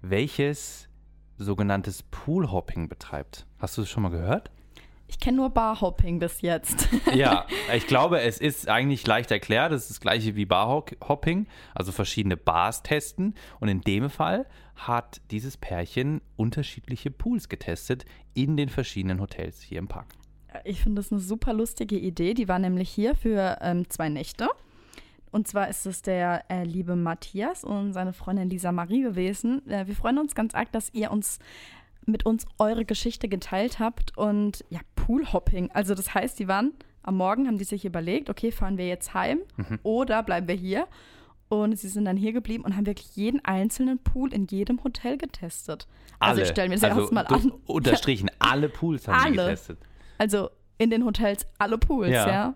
welches 0.03 0.89
sogenanntes 1.37 2.05
Poolhopping 2.05 2.89
betreibt. 2.89 3.47
Hast 3.59 3.77
du 3.77 3.83
das 3.83 3.91
schon 3.91 4.05
mal 4.05 4.11
gehört? 4.11 4.53
Ich 5.15 5.21
kenne 5.21 5.37
nur 5.37 5.51
Barhopping 5.51 6.19
bis 6.19 6.41
jetzt. 6.41 6.89
ja, 7.15 7.47
ich 7.73 7.87
glaube, 7.87 8.21
es 8.21 8.39
ist 8.39 8.69
eigentlich 8.69 9.07
leicht 9.07 9.31
erklärt. 9.31 9.71
Es 9.71 9.83
ist 9.83 9.91
das 9.91 10.01
gleiche 10.01 10.35
wie 10.35 10.45
Barhopping, 10.45 11.47
also 11.73 11.93
verschiedene 11.93 12.37
Bars 12.37 12.83
testen. 12.83 13.35
Und 13.61 13.69
in 13.69 13.81
dem 13.81 14.11
Fall 14.11 14.45
hat 14.75 15.21
dieses 15.31 15.57
Pärchen 15.57 16.21
unterschiedliche 16.35 17.13
Pools 17.13 17.49
getestet 17.49 18.05
in 18.35 18.57
den 18.57 18.69
verschiedenen 18.69 19.21
Hotels 19.21 19.63
hier 19.63 19.79
im 19.79 19.87
Park. 19.87 20.09
Ich 20.65 20.81
finde 20.81 21.01
das 21.01 21.13
eine 21.13 21.21
super 21.21 21.53
lustige 21.53 21.97
Idee. 21.97 22.35
Die 22.35 22.49
war 22.49 22.59
nämlich 22.59 22.91
hier 22.91 23.15
für 23.15 23.59
ähm, 23.61 23.89
zwei 23.89 24.09
Nächte. 24.09 24.49
Und 25.31 25.47
zwar 25.47 25.69
ist 25.69 25.87
es 25.87 26.03
der 26.03 26.45
äh, 26.49 26.65
liebe 26.65 26.97
Matthias 26.97 27.63
und 27.63 27.93
seine 27.93 28.13
Freundin 28.13 28.51
Lisa 28.51 28.73
Marie 28.73 29.03
gewesen. 29.03 29.65
Äh, 29.69 29.87
wir 29.87 29.95
freuen 29.95 30.19
uns 30.19 30.35
ganz 30.35 30.55
arg, 30.55 30.73
dass 30.73 30.93
ihr 30.93 31.13
uns 31.13 31.39
mit 32.07 32.27
uns 32.27 32.47
eure 32.59 32.85
Geschichte 32.85 33.29
geteilt 33.29 33.79
habt 33.79 34.17
und 34.17 34.65
ja, 34.69 34.81
Poolhopping. 34.97 35.71
Also 35.73 35.95
das 35.95 36.15
heißt, 36.15 36.39
die 36.39 36.49
waren 36.49 36.73
am 37.03 37.17
Morgen, 37.17 37.47
haben 37.47 37.59
die 37.59 37.65
sich 37.65 37.85
überlegt, 37.85 38.31
okay, 38.31 38.51
fahren 38.51 38.79
wir 38.79 38.87
jetzt 38.87 39.15
heim 39.15 39.41
mhm. 39.57 39.79
oder 39.83 40.23
bleiben 40.23 40.49
wir 40.49 40.55
hier? 40.55 40.87
Und 41.49 41.79
sie 41.79 41.89
sind 41.89 42.07
dann 42.07 42.17
hier 42.17 42.33
geblieben 42.33 42.65
und 42.65 42.75
haben 42.75 42.87
wirklich 42.87 43.15
jeden 43.17 43.45
einzelnen 43.45 43.99
Pool 43.99 44.33
in 44.33 44.47
jedem 44.47 44.83
Hotel 44.83 45.19
getestet. 45.19 45.87
Alle. 46.19 46.31
Also 46.31 46.43
ich 46.43 46.49
stelle 46.49 46.69
mir 46.69 46.77
das 46.77 46.85
also, 46.85 47.03
erstmal 47.03 47.27
an. 47.27 47.53
Unterstrichen, 47.67 48.31
alle 48.39 48.69
Pools 48.69 49.07
haben 49.07 49.23
alle. 49.23 49.31
sie 49.31 49.37
getestet. 49.37 49.79
Also 50.19 50.51
in 50.79 50.91
den 50.91 51.05
Hotels 51.05 51.47
alle 51.59 51.79
Pools, 51.79 52.11
ja. 52.11 52.29
ja. 52.29 52.55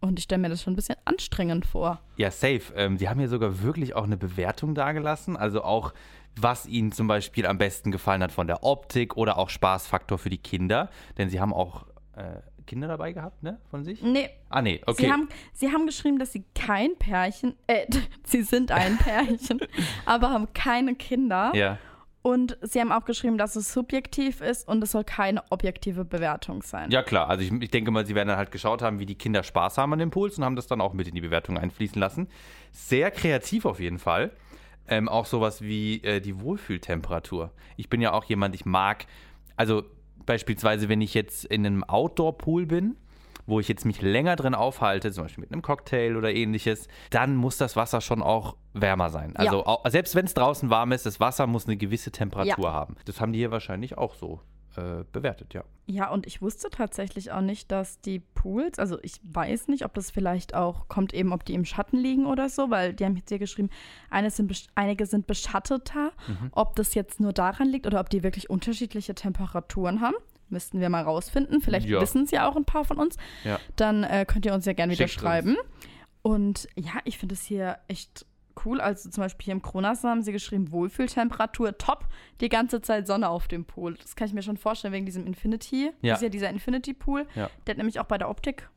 Und 0.00 0.18
ich 0.18 0.24
stelle 0.24 0.42
mir 0.42 0.50
das 0.50 0.62
schon 0.62 0.74
ein 0.74 0.76
bisschen 0.76 0.96
anstrengend 1.04 1.64
vor. 1.66 2.00
Ja, 2.16 2.30
safe. 2.30 2.62
Ähm, 2.76 2.98
die 2.98 3.08
haben 3.08 3.18
ja 3.18 3.28
sogar 3.28 3.62
wirklich 3.62 3.94
auch 3.94 4.04
eine 4.04 4.18
Bewertung 4.18 4.74
dagelassen. 4.74 5.36
Also 5.36 5.62
auch 5.64 5.94
was 6.40 6.66
ihnen 6.66 6.92
zum 6.92 7.06
Beispiel 7.06 7.46
am 7.46 7.58
besten 7.58 7.90
gefallen 7.90 8.22
hat 8.22 8.32
von 8.32 8.46
der 8.46 8.62
Optik 8.62 9.16
oder 9.16 9.38
auch 9.38 9.50
Spaßfaktor 9.50 10.18
für 10.18 10.30
die 10.30 10.38
Kinder. 10.38 10.90
Denn 11.18 11.30
sie 11.30 11.40
haben 11.40 11.52
auch 11.52 11.86
äh, 12.14 12.40
Kinder 12.66 12.88
dabei 12.88 13.12
gehabt, 13.12 13.42
ne? 13.42 13.58
Von 13.70 13.84
sich? 13.84 14.02
Nee. 14.02 14.28
Ah, 14.50 14.60
nee, 14.60 14.82
okay. 14.86 15.04
Sie 15.04 15.12
haben, 15.12 15.28
sie 15.52 15.72
haben 15.72 15.86
geschrieben, 15.86 16.18
dass 16.18 16.32
sie 16.32 16.44
kein 16.54 16.96
Pärchen, 16.98 17.54
äh, 17.66 17.86
sie 18.24 18.42
sind 18.42 18.70
ein 18.70 18.98
Pärchen, 18.98 19.60
aber 20.04 20.30
haben 20.30 20.52
keine 20.52 20.94
Kinder. 20.94 21.52
Ja. 21.54 21.78
Und 22.22 22.58
sie 22.60 22.80
haben 22.80 22.90
auch 22.90 23.04
geschrieben, 23.04 23.38
dass 23.38 23.54
es 23.54 23.72
subjektiv 23.72 24.40
ist 24.40 24.66
und 24.66 24.82
es 24.82 24.90
soll 24.90 25.04
keine 25.04 25.44
objektive 25.50 26.04
Bewertung 26.04 26.60
sein. 26.62 26.90
Ja, 26.90 27.04
klar. 27.04 27.30
Also 27.30 27.44
ich, 27.44 27.52
ich, 27.62 27.70
denke 27.70 27.92
mal, 27.92 28.04
sie 28.04 28.16
werden 28.16 28.26
dann 28.26 28.36
halt 28.36 28.50
geschaut 28.50 28.82
haben, 28.82 28.98
wie 28.98 29.06
die 29.06 29.14
Kinder 29.14 29.44
Spaß 29.44 29.78
haben 29.78 29.92
an 29.92 30.00
dem 30.00 30.10
Puls 30.10 30.36
und 30.36 30.44
haben 30.44 30.56
das 30.56 30.66
dann 30.66 30.80
auch 30.80 30.92
mit 30.92 31.06
in 31.06 31.14
die 31.14 31.20
Bewertung 31.20 31.56
einfließen 31.56 32.00
lassen. 32.00 32.26
Sehr 32.72 33.12
kreativ 33.12 33.64
auf 33.64 33.78
jeden 33.78 34.00
Fall 34.00 34.32
ähm, 34.88 35.08
auch 35.08 35.26
sowas 35.26 35.62
wie 35.62 36.02
äh, 36.02 36.20
die 36.20 36.40
Wohlfühltemperatur. 36.40 37.52
Ich 37.76 37.88
bin 37.88 38.00
ja 38.00 38.12
auch 38.12 38.24
jemand, 38.24 38.54
ich 38.54 38.64
mag, 38.64 39.06
also 39.56 39.84
beispielsweise, 40.24 40.88
wenn 40.88 41.00
ich 41.00 41.14
jetzt 41.14 41.44
in 41.44 41.66
einem 41.66 41.84
Outdoor-Pool 41.84 42.66
bin, 42.66 42.96
wo 43.46 43.60
ich 43.60 43.68
jetzt 43.68 43.84
mich 43.84 44.02
länger 44.02 44.36
drin 44.36 44.54
aufhalte, 44.54 45.12
zum 45.12 45.24
Beispiel 45.24 45.42
mit 45.42 45.52
einem 45.52 45.62
Cocktail 45.62 46.16
oder 46.16 46.34
ähnliches, 46.34 46.88
dann 47.10 47.36
muss 47.36 47.56
das 47.56 47.76
Wasser 47.76 48.00
schon 48.00 48.22
auch 48.22 48.56
wärmer 48.72 49.10
sein. 49.10 49.36
Also 49.36 49.58
ja. 49.58 49.66
auch, 49.66 49.88
selbst 49.88 50.14
wenn 50.14 50.26
es 50.26 50.34
draußen 50.34 50.68
warm 50.68 50.92
ist, 50.92 51.06
das 51.06 51.20
Wasser 51.20 51.46
muss 51.46 51.66
eine 51.66 51.76
gewisse 51.76 52.10
Temperatur 52.10 52.64
ja. 52.64 52.72
haben. 52.72 52.96
Das 53.04 53.20
haben 53.20 53.32
die 53.32 53.38
hier 53.38 53.52
wahrscheinlich 53.52 53.96
auch 53.96 54.14
so 54.14 54.40
äh, 54.76 55.04
bewertet, 55.12 55.54
ja. 55.54 55.64
Ja, 55.86 56.10
und 56.10 56.26
ich 56.26 56.42
wusste 56.42 56.68
tatsächlich 56.68 57.30
auch 57.30 57.40
nicht, 57.40 57.70
dass 57.70 58.00
die 58.00 58.18
Pools, 58.18 58.78
also 58.78 58.98
ich 59.02 59.20
weiß 59.22 59.68
nicht, 59.68 59.84
ob 59.84 59.94
das 59.94 60.10
vielleicht 60.10 60.54
auch 60.54 60.88
kommt 60.88 61.14
eben, 61.14 61.32
ob 61.32 61.44
die 61.44 61.54
im 61.54 61.64
Schatten 61.64 61.96
liegen 61.96 62.26
oder 62.26 62.48
so, 62.48 62.70
weil 62.70 62.92
die 62.92 63.04
haben 63.04 63.16
jetzt 63.16 63.28
hier 63.28 63.38
geschrieben, 63.38 63.70
sind, 64.28 64.66
einige 64.74 65.06
sind 65.06 65.26
beschatteter, 65.26 66.10
mhm. 66.26 66.50
ob 66.52 66.74
das 66.74 66.94
jetzt 66.94 67.20
nur 67.20 67.32
daran 67.32 67.68
liegt 67.68 67.86
oder 67.86 68.00
ob 68.00 68.10
die 68.10 68.22
wirklich 68.24 68.50
unterschiedliche 68.50 69.14
Temperaturen 69.14 70.00
haben. 70.00 70.16
Müssten 70.48 70.80
wir 70.80 70.88
mal 70.88 71.02
rausfinden. 71.02 71.60
Vielleicht 71.60 71.88
ja. 71.88 72.00
wissen 72.00 72.24
es 72.24 72.30
ja 72.30 72.48
auch 72.48 72.56
ein 72.56 72.64
paar 72.64 72.84
von 72.84 72.98
uns. 72.98 73.16
Ja. 73.44 73.58
Dann 73.76 74.04
äh, 74.04 74.24
könnt 74.26 74.46
ihr 74.46 74.54
uns 74.54 74.64
ja 74.64 74.72
gerne 74.74 74.92
wieder 74.92 75.08
schreiben. 75.08 75.56
Und 76.22 76.68
ja, 76.76 76.94
ich 77.04 77.18
finde 77.18 77.34
es 77.34 77.42
hier 77.42 77.78
echt 77.88 78.26
cool. 78.64 78.80
Also 78.80 79.10
zum 79.10 79.22
Beispiel 79.22 79.44
hier 79.46 79.52
im 79.52 79.62
Kronas 79.62 80.04
haben 80.04 80.22
sie 80.22 80.32
geschrieben, 80.32 80.70
Wohlfühltemperatur 80.72 81.78
top, 81.78 82.06
die 82.40 82.48
ganze 82.48 82.80
Zeit 82.80 83.06
Sonne 83.06 83.28
auf 83.28 83.48
dem 83.48 83.64
Pool. 83.64 83.94
Das 83.94 84.16
kann 84.16 84.28
ich 84.28 84.34
mir 84.34 84.42
schon 84.42 84.56
vorstellen 84.56 84.94
wegen 84.94 85.06
diesem 85.06 85.26
Infinity. 85.26 85.92
Ja. 86.02 86.12
Das 86.14 86.18
ist 86.18 86.22
ja 86.22 86.28
dieser 86.28 86.50
Infinity 86.50 86.94
Pool. 86.94 87.26
Ja. 87.34 87.50
Der 87.66 87.72
hat 87.72 87.78
nämlich 87.78 88.00
auch 88.00 88.06
bei 88.06 88.18
der 88.18 88.28
Optik 88.28 88.68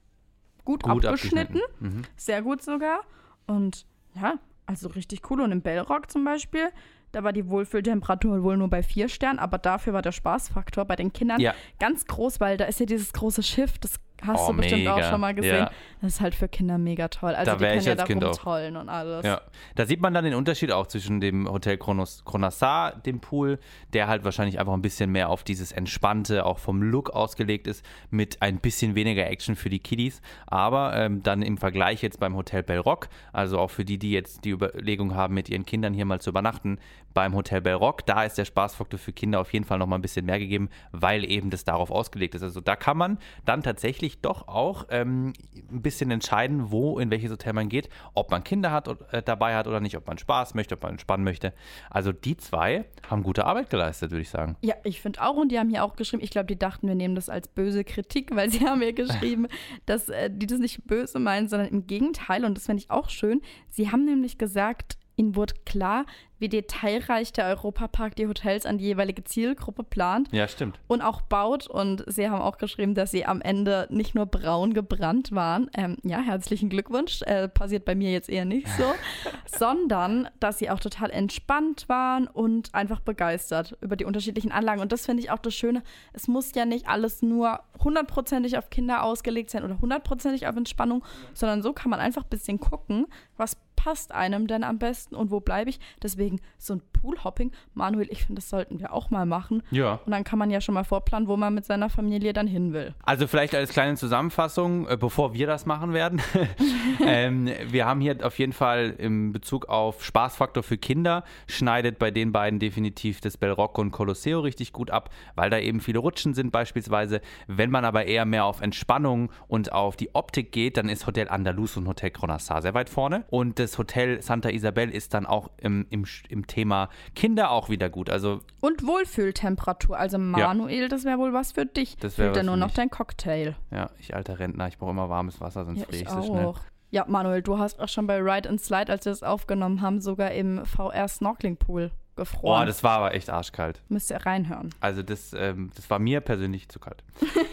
gut, 0.66 0.84
gut 0.84 1.06
abgeschnitten. 1.06 1.58
abgeschnitten. 1.58 1.98
Mhm. 1.98 2.02
Sehr 2.16 2.42
gut 2.42 2.62
sogar. 2.62 3.02
Und 3.48 3.86
ja, 4.16 4.36
also 4.66 4.90
richtig 4.90 5.30
cool. 5.30 5.42
Und 5.42 5.52
im 5.52 5.62
Bellrock 5.62 6.12
zum 6.12 6.24
Beispiel, 6.24 6.70
da 7.12 7.24
war 7.24 7.34
die 7.34 7.48
Wohlfühltemperatur 7.50 8.44
wohl 8.44 8.58
nur 8.58 8.70
bei 8.70 8.84
vier 8.84 9.10
Sternen, 9.10 9.40
aber 9.40 9.58
dafür 9.58 9.94
war 9.94 10.02
der 10.02 10.12
Spaßfaktor 10.12 10.86
bei 10.86 10.96
den 10.96 11.12
Kindern 11.12 11.40
ja. 11.40 11.56
ganz 11.80 12.06
groß, 12.06 12.40
weil 12.40 12.58
da 12.58 12.66
ist 12.66 12.80
ja 12.80 12.86
dieses 12.86 13.14
große 13.14 13.42
Schiff, 13.42 13.80
das 13.80 14.00
Hast 14.26 14.42
oh, 14.44 14.52
du 14.52 14.58
bestimmt 14.58 14.82
mega. 14.82 14.96
auch 14.96 15.04
schon 15.04 15.22
mal 15.22 15.34
gesehen. 15.34 15.56
Ja. 15.56 15.72
Das 16.02 16.14
ist 16.14 16.22
halt 16.22 16.36
für 16.36 16.48
Kinder 16.48 16.78
mega 16.78 17.08
toll. 17.08 17.36
Also 17.36 17.52
da 17.52 17.58
die 17.58 17.66
können 17.66 17.82
ja 17.82 17.96
da 17.96 18.04
kind 18.06 18.24
rumtollen 18.24 18.78
und 18.78 18.90
alles. 18.90 19.26
Ja. 19.26 19.42
Da 19.76 19.86
sieht 19.86 20.02
man 20.02 20.14
dann 20.14 20.24
den 20.24 20.34
Unterschied 20.34 20.72
auch 20.72 20.88
zwischen 20.88 21.20
dem 21.20 21.50
Hotel 21.50 21.78
Cronassar, 21.78 22.96
dem 23.06 23.20
Pool, 23.20 23.60
der 23.94 24.08
halt 24.08 24.24
wahrscheinlich 24.24 24.60
einfach 24.60 24.74
ein 24.74 24.82
bisschen 24.82 25.12
mehr 25.12 25.30
auf 25.30 25.44
dieses 25.44 25.72
Entspannte, 25.72 26.46
auch 26.46 26.60
vom 26.60 26.82
Look 26.82 27.10
ausgelegt 27.10 27.68
ist, 27.68 27.86
mit 28.10 28.42
ein 28.42 28.60
bisschen 28.60 28.96
weniger 28.96 29.28
Action 29.28 29.56
für 29.56 29.70
die 29.70 29.80
Kiddies. 29.80 30.22
Aber 30.48 30.96
ähm, 30.96 31.22
dann 31.24 31.42
im 31.42 31.58
Vergleich 31.58 32.02
jetzt 32.02 32.20
beim 32.20 32.36
Hotel 32.36 32.64
Bellrock, 32.64 33.10
also 33.34 33.60
auch 33.60 33.72
für 33.72 33.86
die, 33.86 33.98
die 33.98 34.12
jetzt 34.12 34.46
die 34.46 34.52
Überlegung 34.52 35.16
haben, 35.16 35.34
mit 35.34 35.50
ihren 35.50 35.66
Kindern 35.66 35.94
hier 35.94 36.06
mal 36.06 36.22
zu 36.22 36.30
übernachten, 36.30 36.80
beim 37.14 37.36
Hotel 37.36 37.62
Bellrock, 37.62 38.06
da 38.06 38.24
ist 38.24 38.38
der 38.38 38.46
Spaßfaktor 38.46 39.00
für 39.00 39.12
Kinder 39.12 39.40
auf 39.40 39.52
jeden 39.54 39.66
Fall 39.66 39.78
nochmal 39.78 40.00
ein 40.00 40.02
bisschen 40.02 40.26
mehr 40.26 40.40
gegeben, 40.40 40.70
weil 40.92 41.30
eben 41.30 41.50
das 41.50 41.64
darauf 41.64 41.92
ausgelegt 41.92 42.36
ist. 42.36 42.44
Also 42.44 42.62
da 42.62 42.76
kann 42.76 42.98
man 42.98 43.18
dann 43.46 43.64
tatsächlich 43.64 44.09
tatsächlich 44.10 44.22
doch 44.22 44.48
auch 44.48 44.86
ähm, 44.90 45.34
ein 45.72 45.82
bisschen 45.82 46.12
entscheiden, 46.12 46.72
wo, 46.72 47.00
in 47.00 47.12
welches 47.12 47.32
Hotel 47.32 47.54
man 47.54 47.70
geht, 47.70 47.90
ob 48.14 48.32
man 48.32 48.44
Kinder 48.44 48.72
hat, 48.72 48.88
äh, 49.12 49.22
dabei 49.22 49.56
hat 49.56 49.68
oder 49.68 49.80
nicht, 49.80 49.98
ob 49.98 50.08
man 50.08 50.18
Spaß 50.18 50.56
möchte, 50.56 50.76
ob 50.76 50.84
man 50.84 50.92
entspannen 50.92 51.24
möchte. 51.24 51.54
Also 51.90 52.12
die 52.12 52.38
zwei 52.38 52.86
haben 53.10 53.24
gute 53.24 53.46
Arbeit 53.46 53.70
geleistet, 53.70 54.12
würde 54.12 54.22
ich 54.22 54.30
sagen. 54.30 54.56
Ja, 54.62 54.76
ich 54.84 55.02
finde 55.02 55.22
auch 55.22 55.36
und 55.36 55.52
die 55.52 55.60
haben 55.60 55.70
hier 55.70 55.84
auch 55.84 55.96
geschrieben, 55.96 56.24
ich 56.24 56.32
glaube, 56.32 56.48
die 56.48 56.58
dachten, 56.58 56.88
wir 56.88 56.96
nehmen 56.96 57.16
das 57.16 57.30
als 57.30 57.48
böse 57.48 57.84
Kritik, 57.84 58.36
weil 58.36 58.50
sie 58.50 58.60
haben 58.66 58.80
mir 58.80 58.94
geschrieben, 58.94 59.48
dass 59.86 60.10
äh, 60.10 60.30
die 60.32 60.48
das 60.48 60.60
nicht 60.60 60.86
böse 60.86 61.20
meinen, 61.20 61.48
sondern 61.48 61.70
im 61.70 61.88
Gegenteil 61.88 62.46
und 62.46 62.58
das 62.58 62.66
finde 62.66 62.84
ich 62.84 62.92
auch 62.92 63.10
schön. 63.10 63.42
Sie 63.70 63.92
haben 63.92 64.06
nämlich 64.06 64.38
gesagt, 64.38 64.98
Ihnen 65.20 65.36
wurde 65.36 65.54
klar, 65.66 66.06
wie 66.40 66.48
detailreich 66.48 67.34
der 67.34 67.48
Europapark 67.48 68.16
die 68.16 68.26
Hotels 68.26 68.66
an 68.66 68.78
die 68.78 68.86
jeweilige 68.86 69.26
Zielgruppe 69.26 69.84
plant 69.84 70.30
Ja, 70.32 70.48
stimmt. 70.48 70.80
und 70.88 71.02
auch 71.02 71.22
baut. 71.22 71.68
Und 71.68 72.06
sie 72.08 72.30
haben 72.30 72.42
auch 72.42 72.58
geschrieben, 72.58 72.96
dass 72.96 73.12
sie 73.12 73.26
am 73.26 73.42
Ende 73.42 73.88
nicht 73.92 74.16
nur 74.16 74.26
braun 74.26 74.74
gebrannt 74.74 75.34
waren. 75.34 75.70
Ähm, 75.76 75.98
ja, 76.04 76.20
herzlichen 76.20 76.70
Glückwunsch. 76.70 77.22
Äh, 77.24 77.50
passiert 77.50 77.84
bei 77.84 77.94
mir 77.94 78.12
jetzt 78.12 78.30
eher 78.30 78.46
nicht 78.46 78.68
so. 78.78 78.86
sondern, 79.58 80.30
dass 80.40 80.60
sie 80.60 80.70
auch 80.70 80.80
total 80.80 81.10
entspannt 81.12 81.90
waren 81.90 82.28
und 82.28 82.74
einfach 82.74 83.02
begeistert 83.02 83.78
über 83.82 83.98
die 83.98 84.06
unterschiedlichen 84.06 84.54
Anlagen. 84.54 84.80
Und 84.80 84.94
das 84.94 85.06
finde 85.06 85.22
ich 85.22 85.32
auch 85.32 85.40
das 85.40 85.54
Schöne. 85.54 85.84
Es 86.14 86.30
muss 86.30 86.54
ja 86.56 86.66
nicht 86.66 86.88
alles 86.88 87.22
nur 87.22 87.60
hundertprozentig 87.84 88.58
auf 88.58 88.70
Kinder 88.70 89.04
ausgelegt 89.04 89.50
sein 89.50 89.64
oder 89.66 89.80
hundertprozentig 89.82 90.48
auf 90.48 90.56
Entspannung, 90.56 91.04
sondern 91.34 91.62
so 91.62 91.74
kann 91.74 91.90
man 91.90 92.00
einfach 92.00 92.24
ein 92.24 92.30
bisschen 92.30 92.60
gucken, 92.60 93.08
was 93.36 93.58
passt 93.80 94.12
einem 94.12 94.46
denn 94.48 94.66
am 94.66 94.78
besten 94.78 95.16
und 95.16 95.32
wo 95.32 95.40
bleibe 95.40 95.70
ich. 95.70 95.80
Deswegen 96.04 96.42
so 96.58 96.74
ein 96.74 96.82
Poolhopping, 97.02 97.52
Manuel, 97.74 98.08
ich 98.10 98.26
finde, 98.26 98.42
das 98.42 98.50
sollten 98.50 98.80
wir 98.80 98.94
auch 98.94 99.10
mal 99.10 99.26
machen. 99.26 99.64
Ja. 99.72 100.00
Und 100.06 100.12
dann 100.12 100.24
kann 100.24 100.40
man 100.40 100.50
ja 100.50 100.62
schon 100.62 100.76
mal 100.76 100.84
vorplanen, 100.84 101.28
wo 101.28 101.38
man 101.38 101.54
mit 101.54 101.66
seiner 101.66 101.90
Familie 101.90 102.34
dann 102.34 102.48
hin 102.48 102.74
will. 102.74 102.94
Also 103.04 103.28
vielleicht 103.28 103.56
als 103.56 103.72
kleine 103.72 103.96
Zusammenfassung, 103.96 104.88
äh, 104.88 104.98
bevor 104.98 105.34
wir 105.34 105.48
das 105.48 105.66
machen 105.66 105.94
werden. 105.94 106.22
ähm, 107.06 107.50
wir 107.68 107.86
haben 107.86 108.02
hier 108.02 108.18
auf 108.24 108.38
jeden 108.40 108.54
Fall 108.54 108.96
im 108.98 109.32
Bezug 109.32 109.70
auf 109.70 110.04
Spaßfaktor 110.04 110.64
für 110.64 110.78
Kinder, 110.78 111.24
schneidet 111.48 112.00
bei 112.00 112.12
den 112.12 112.32
beiden 112.32 112.60
definitiv 112.60 113.22
das 113.22 113.38
Bellrocco 113.38 113.82
und 113.82 113.92
Colosseo 113.92 114.40
richtig 114.40 114.74
gut 114.74 114.92
ab, 114.92 115.10
weil 115.36 115.50
da 115.50 115.60
eben 115.60 115.80
viele 115.80 116.00
Rutschen 116.00 116.34
sind 116.34 116.52
beispielsweise. 116.52 117.22
Wenn 117.48 117.70
man 117.72 117.86
aber 117.86 118.06
eher 118.06 118.26
mehr 118.26 118.46
auf 118.46 118.62
Entspannung 118.62 119.32
und 119.48 119.72
auf 119.72 119.96
die 119.96 120.14
Optik 120.16 120.52
geht, 120.52 120.78
dann 120.78 120.90
ist 120.90 121.08
Hotel 121.08 121.30
Andalus 121.30 121.78
und 121.78 121.88
Hotel 121.88 122.12
Cronassar 122.12 122.62
sehr 122.62 122.74
weit 122.74 122.90
vorne. 122.90 123.26
Und 123.30 123.60
das 123.60 123.78
Hotel 123.78 124.22
Santa 124.22 124.50
Isabel 124.50 124.90
ist 124.90 125.14
dann 125.14 125.26
auch 125.26 125.50
im, 125.58 125.86
im, 125.90 126.06
im 126.30 126.48
Thema 126.48 126.89
Kinder 127.16 127.52
auch 127.52 127.70
wieder 127.70 127.90
gut. 127.90 128.10
Also 128.10 128.42
Und 128.62 128.86
Wohlfühltemperatur. 128.86 129.98
Also 129.98 130.18
Manuel, 130.18 130.88
das 130.90 131.04
wäre 131.06 131.18
wohl 131.18 131.34
was 131.34 131.52
für 131.54 131.66
dich. 131.66 131.98
Das 131.98 132.18
wär 132.18 132.26
Fehlt 132.26 132.36
dir 132.36 132.40
was 132.40 132.46
nur 132.48 132.58
noch 132.58 132.68
mich. 132.68 132.76
dein 132.76 132.90
Cocktail. 132.90 133.56
ja, 133.72 133.90
ich 134.00 134.16
alter 134.16 134.40
Rentner, 134.40 134.68
ich 134.68 134.78
brauche 134.78 134.92
immer 134.92 135.10
warmes 135.10 135.40
Wasser, 135.42 135.66
sonst 135.66 135.80
Ja, 135.80 135.86
friere 135.86 135.96
ich 135.98 136.02
ich 136.04 136.10
so 136.10 136.24
schnell. 136.24 136.54
Ja, 136.92 137.06
Manuel, 137.08 137.42
du 137.44 137.60
hast 137.60 137.80
auch 137.80 137.88
schon 137.88 138.08
bei 138.08 138.18
Ride 138.20 138.50
and 138.50 138.60
Slide, 138.60 138.92
als 138.92 139.06
wir 139.06 139.12
das 139.12 139.22
aufgenommen 139.22 139.82
haben, 139.82 140.02
sogar 140.02 140.32
im 140.32 140.66
VR 140.66 141.08
Snorkeling 141.08 141.58
Pool 141.58 141.90
Boah, 141.90 142.24
gefroren. 142.24 142.68
das 142.68 142.84
war 142.84 142.98
aber 142.98 143.14
echt 143.14 143.30
arschkalt. 143.30 143.82
Müsst 143.90 144.10
ihr 144.10 144.18
reinhören. 144.18 144.72
Also 144.80 145.04
das, 145.04 145.34
ähm, 145.34 145.70
das 145.76 145.90
war 145.90 146.00
mir 146.00 146.20
persönlich 146.22 146.68
zu 146.70 146.80
kalt. 146.80 147.04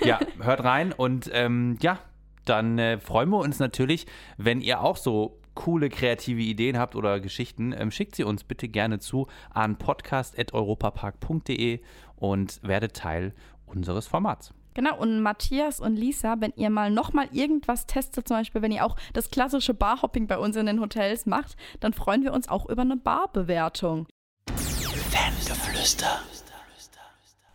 ja, 0.03 0.19
hört 0.41 0.65
rein 0.65 0.93
und 0.93 1.31
ähm, 1.35 1.77
ja, 1.83 1.99
dann 2.47 2.79
äh, 2.79 2.99
freuen 2.99 3.29
wir 3.29 3.39
uns 3.39 3.59
natürlich, 3.59 4.07
wenn 4.39 4.61
ihr 4.63 4.81
auch 4.81 4.97
so 4.97 5.39
coole 5.57 5.89
kreative 5.89 6.43
Ideen 6.43 6.79
habt 6.79 6.95
oder 6.95 7.19
Geschichten, 7.19 7.75
ähm, 7.77 7.91
schickt 7.91 8.15
sie 8.15 8.23
uns 8.23 8.45
bitte 8.45 8.69
gerne 8.69 9.01
zu 9.01 9.27
an 9.51 9.77
podcast.europapark.de 9.77 11.81
und 12.15 12.61
werdet 12.63 12.95
Teil 12.95 13.35
unseres 13.67 14.07
Formats. 14.07 14.55
Genau, 14.75 14.97
und 14.99 15.23
Matthias 15.23 15.81
und 15.81 15.97
Lisa, 15.97 16.37
wenn 16.39 16.53
ihr 16.55 16.71
mal 16.71 16.91
nochmal 16.91 17.29
irgendwas 17.33 17.87
testet, 17.87 18.29
zum 18.29 18.37
Beispiel, 18.37 18.63
wenn 18.63 18.73
ihr 18.73 18.85
auch 18.85 18.95
das 19.15 19.31
klassische 19.31 19.75
Barhopping 19.75 20.29
bei 20.29 20.39
uns 20.39 20.55
in 20.55 20.67
den 20.67 20.81
Hotels 20.81 21.27
macht, 21.27 21.57
dann 21.81 21.95
freuen 21.95 22.23
wir 22.23 22.33
uns 22.33 22.49
auch 22.49 22.69
über 22.69 22.83
eine 22.83 22.97
Barbewertung. 22.97 24.07
Geflüster. 25.47 26.21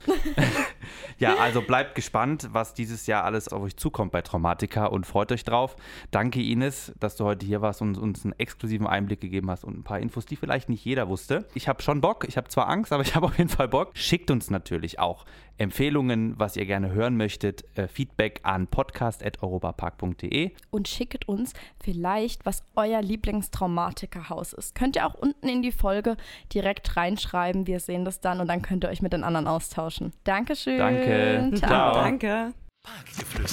Ja, 1.22 1.36
also 1.36 1.62
bleibt 1.62 1.94
gespannt, 1.94 2.50
was 2.52 2.74
dieses 2.74 3.06
Jahr 3.06 3.24
alles 3.24 3.48
auf 3.48 3.62
euch 3.62 3.78
zukommt 3.78 4.12
bei 4.12 4.24
Traumatica 4.24 4.88
und 4.88 5.06
freut 5.06 5.32
euch 5.32 5.44
drauf. 5.44 5.76
Danke 6.10 6.42
Ines, 6.42 6.94
dass 7.00 7.16
du 7.16 7.26
heute 7.26 7.46
hier 7.46 7.62
warst 7.62 7.84
und 7.84 7.96
uns 8.00 8.26
einen 8.26 8.34
exklusiven 8.40 8.88
Einblick 8.88 9.22
gegeben 9.22 9.52
hast 9.52 9.64
und 9.64 9.78
ein 9.78 9.84
paar 9.84 10.00
Infos, 10.00 10.26
die 10.26 10.36
vielleicht 10.36 10.68
nicht 10.68 10.84
jeder 10.84 11.10
wusste. 11.10 11.46
Ich 11.54 11.68
habe 11.68 11.84
schon 11.84 12.02
Bock, 12.02 12.26
ich 12.28 12.38
habe 12.38 12.48
zwar 12.48 12.68
Angst, 12.70 12.92
aber 12.92 13.04
ich 13.04 13.14
habe 13.14 13.28
auf 13.28 13.38
jeden 13.38 13.52
Fall 13.52 13.68
Bock. 13.68 13.92
Schickt 13.94 14.32
uns 14.32 14.50
natürlich 14.50 14.98
auch 14.98 15.26
Empfehlungen, 15.60 16.40
was 16.40 16.56
ihr 16.56 16.66
gerne 16.66 16.92
hören 16.92 17.18
möchtet, 17.18 17.66
äh, 17.78 17.88
Feedback 17.88 18.40
an 18.42 18.66
podcast.europapark.de. 18.66 20.50
Und 20.72 20.88
schickt 20.88 21.28
uns 21.28 21.54
vielleicht, 21.84 22.48
was 22.48 22.64
euer 22.76 23.00
Lieblingstraumatikerhaus 23.04 24.54
ist. 24.54 24.74
Könnt 24.74 24.96
ihr 24.96 25.06
auch 25.06 25.14
unten 25.14 25.48
in 25.48 25.62
die 25.62 25.72
Folge 25.72 26.18
direkt 26.52 26.98
reinschreiben. 26.98 27.68
Wir 27.68 27.80
sehen 27.80 28.06
das 28.06 28.22
dann 28.22 28.40
und 28.40 28.48
dann 28.48 28.64
könnt 28.64 28.86
ihr 28.86 28.90
euch 28.90 29.04
mit 29.04 29.14
den 29.14 29.24
anderen 29.24 29.46
austauschen. 29.48 29.91
Dankeschön. 30.24 30.78
Danke. 30.78 31.52
Ciao. 31.56 31.70
Ciao. 31.70 31.94
Danke. 31.96 32.54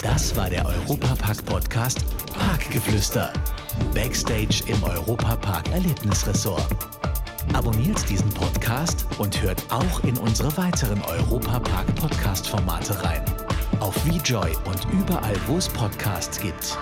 Das 0.02 0.34
war 0.36 0.48
der 0.48 0.64
Europapark-Podcast 0.64 2.04
Parkgeflüster. 2.32 3.32
Backstage 3.94 4.62
im 4.66 4.82
Europapark 4.82 5.70
Erlebnisressort. 5.72 6.66
Abonniert 7.52 8.08
diesen 8.08 8.30
Podcast 8.30 9.06
und 9.18 9.42
hört 9.42 9.62
auch 9.70 10.02
in 10.04 10.16
unsere 10.18 10.56
weiteren 10.56 11.02
Europapark-Podcast-Formate 11.02 13.04
rein. 13.04 13.22
Auf 13.80 13.94
VJoy 14.06 14.52
und 14.64 14.86
überall, 14.92 15.36
wo 15.46 15.56
es 15.56 15.68
Podcasts 15.68 16.40
gibt. 16.40 16.76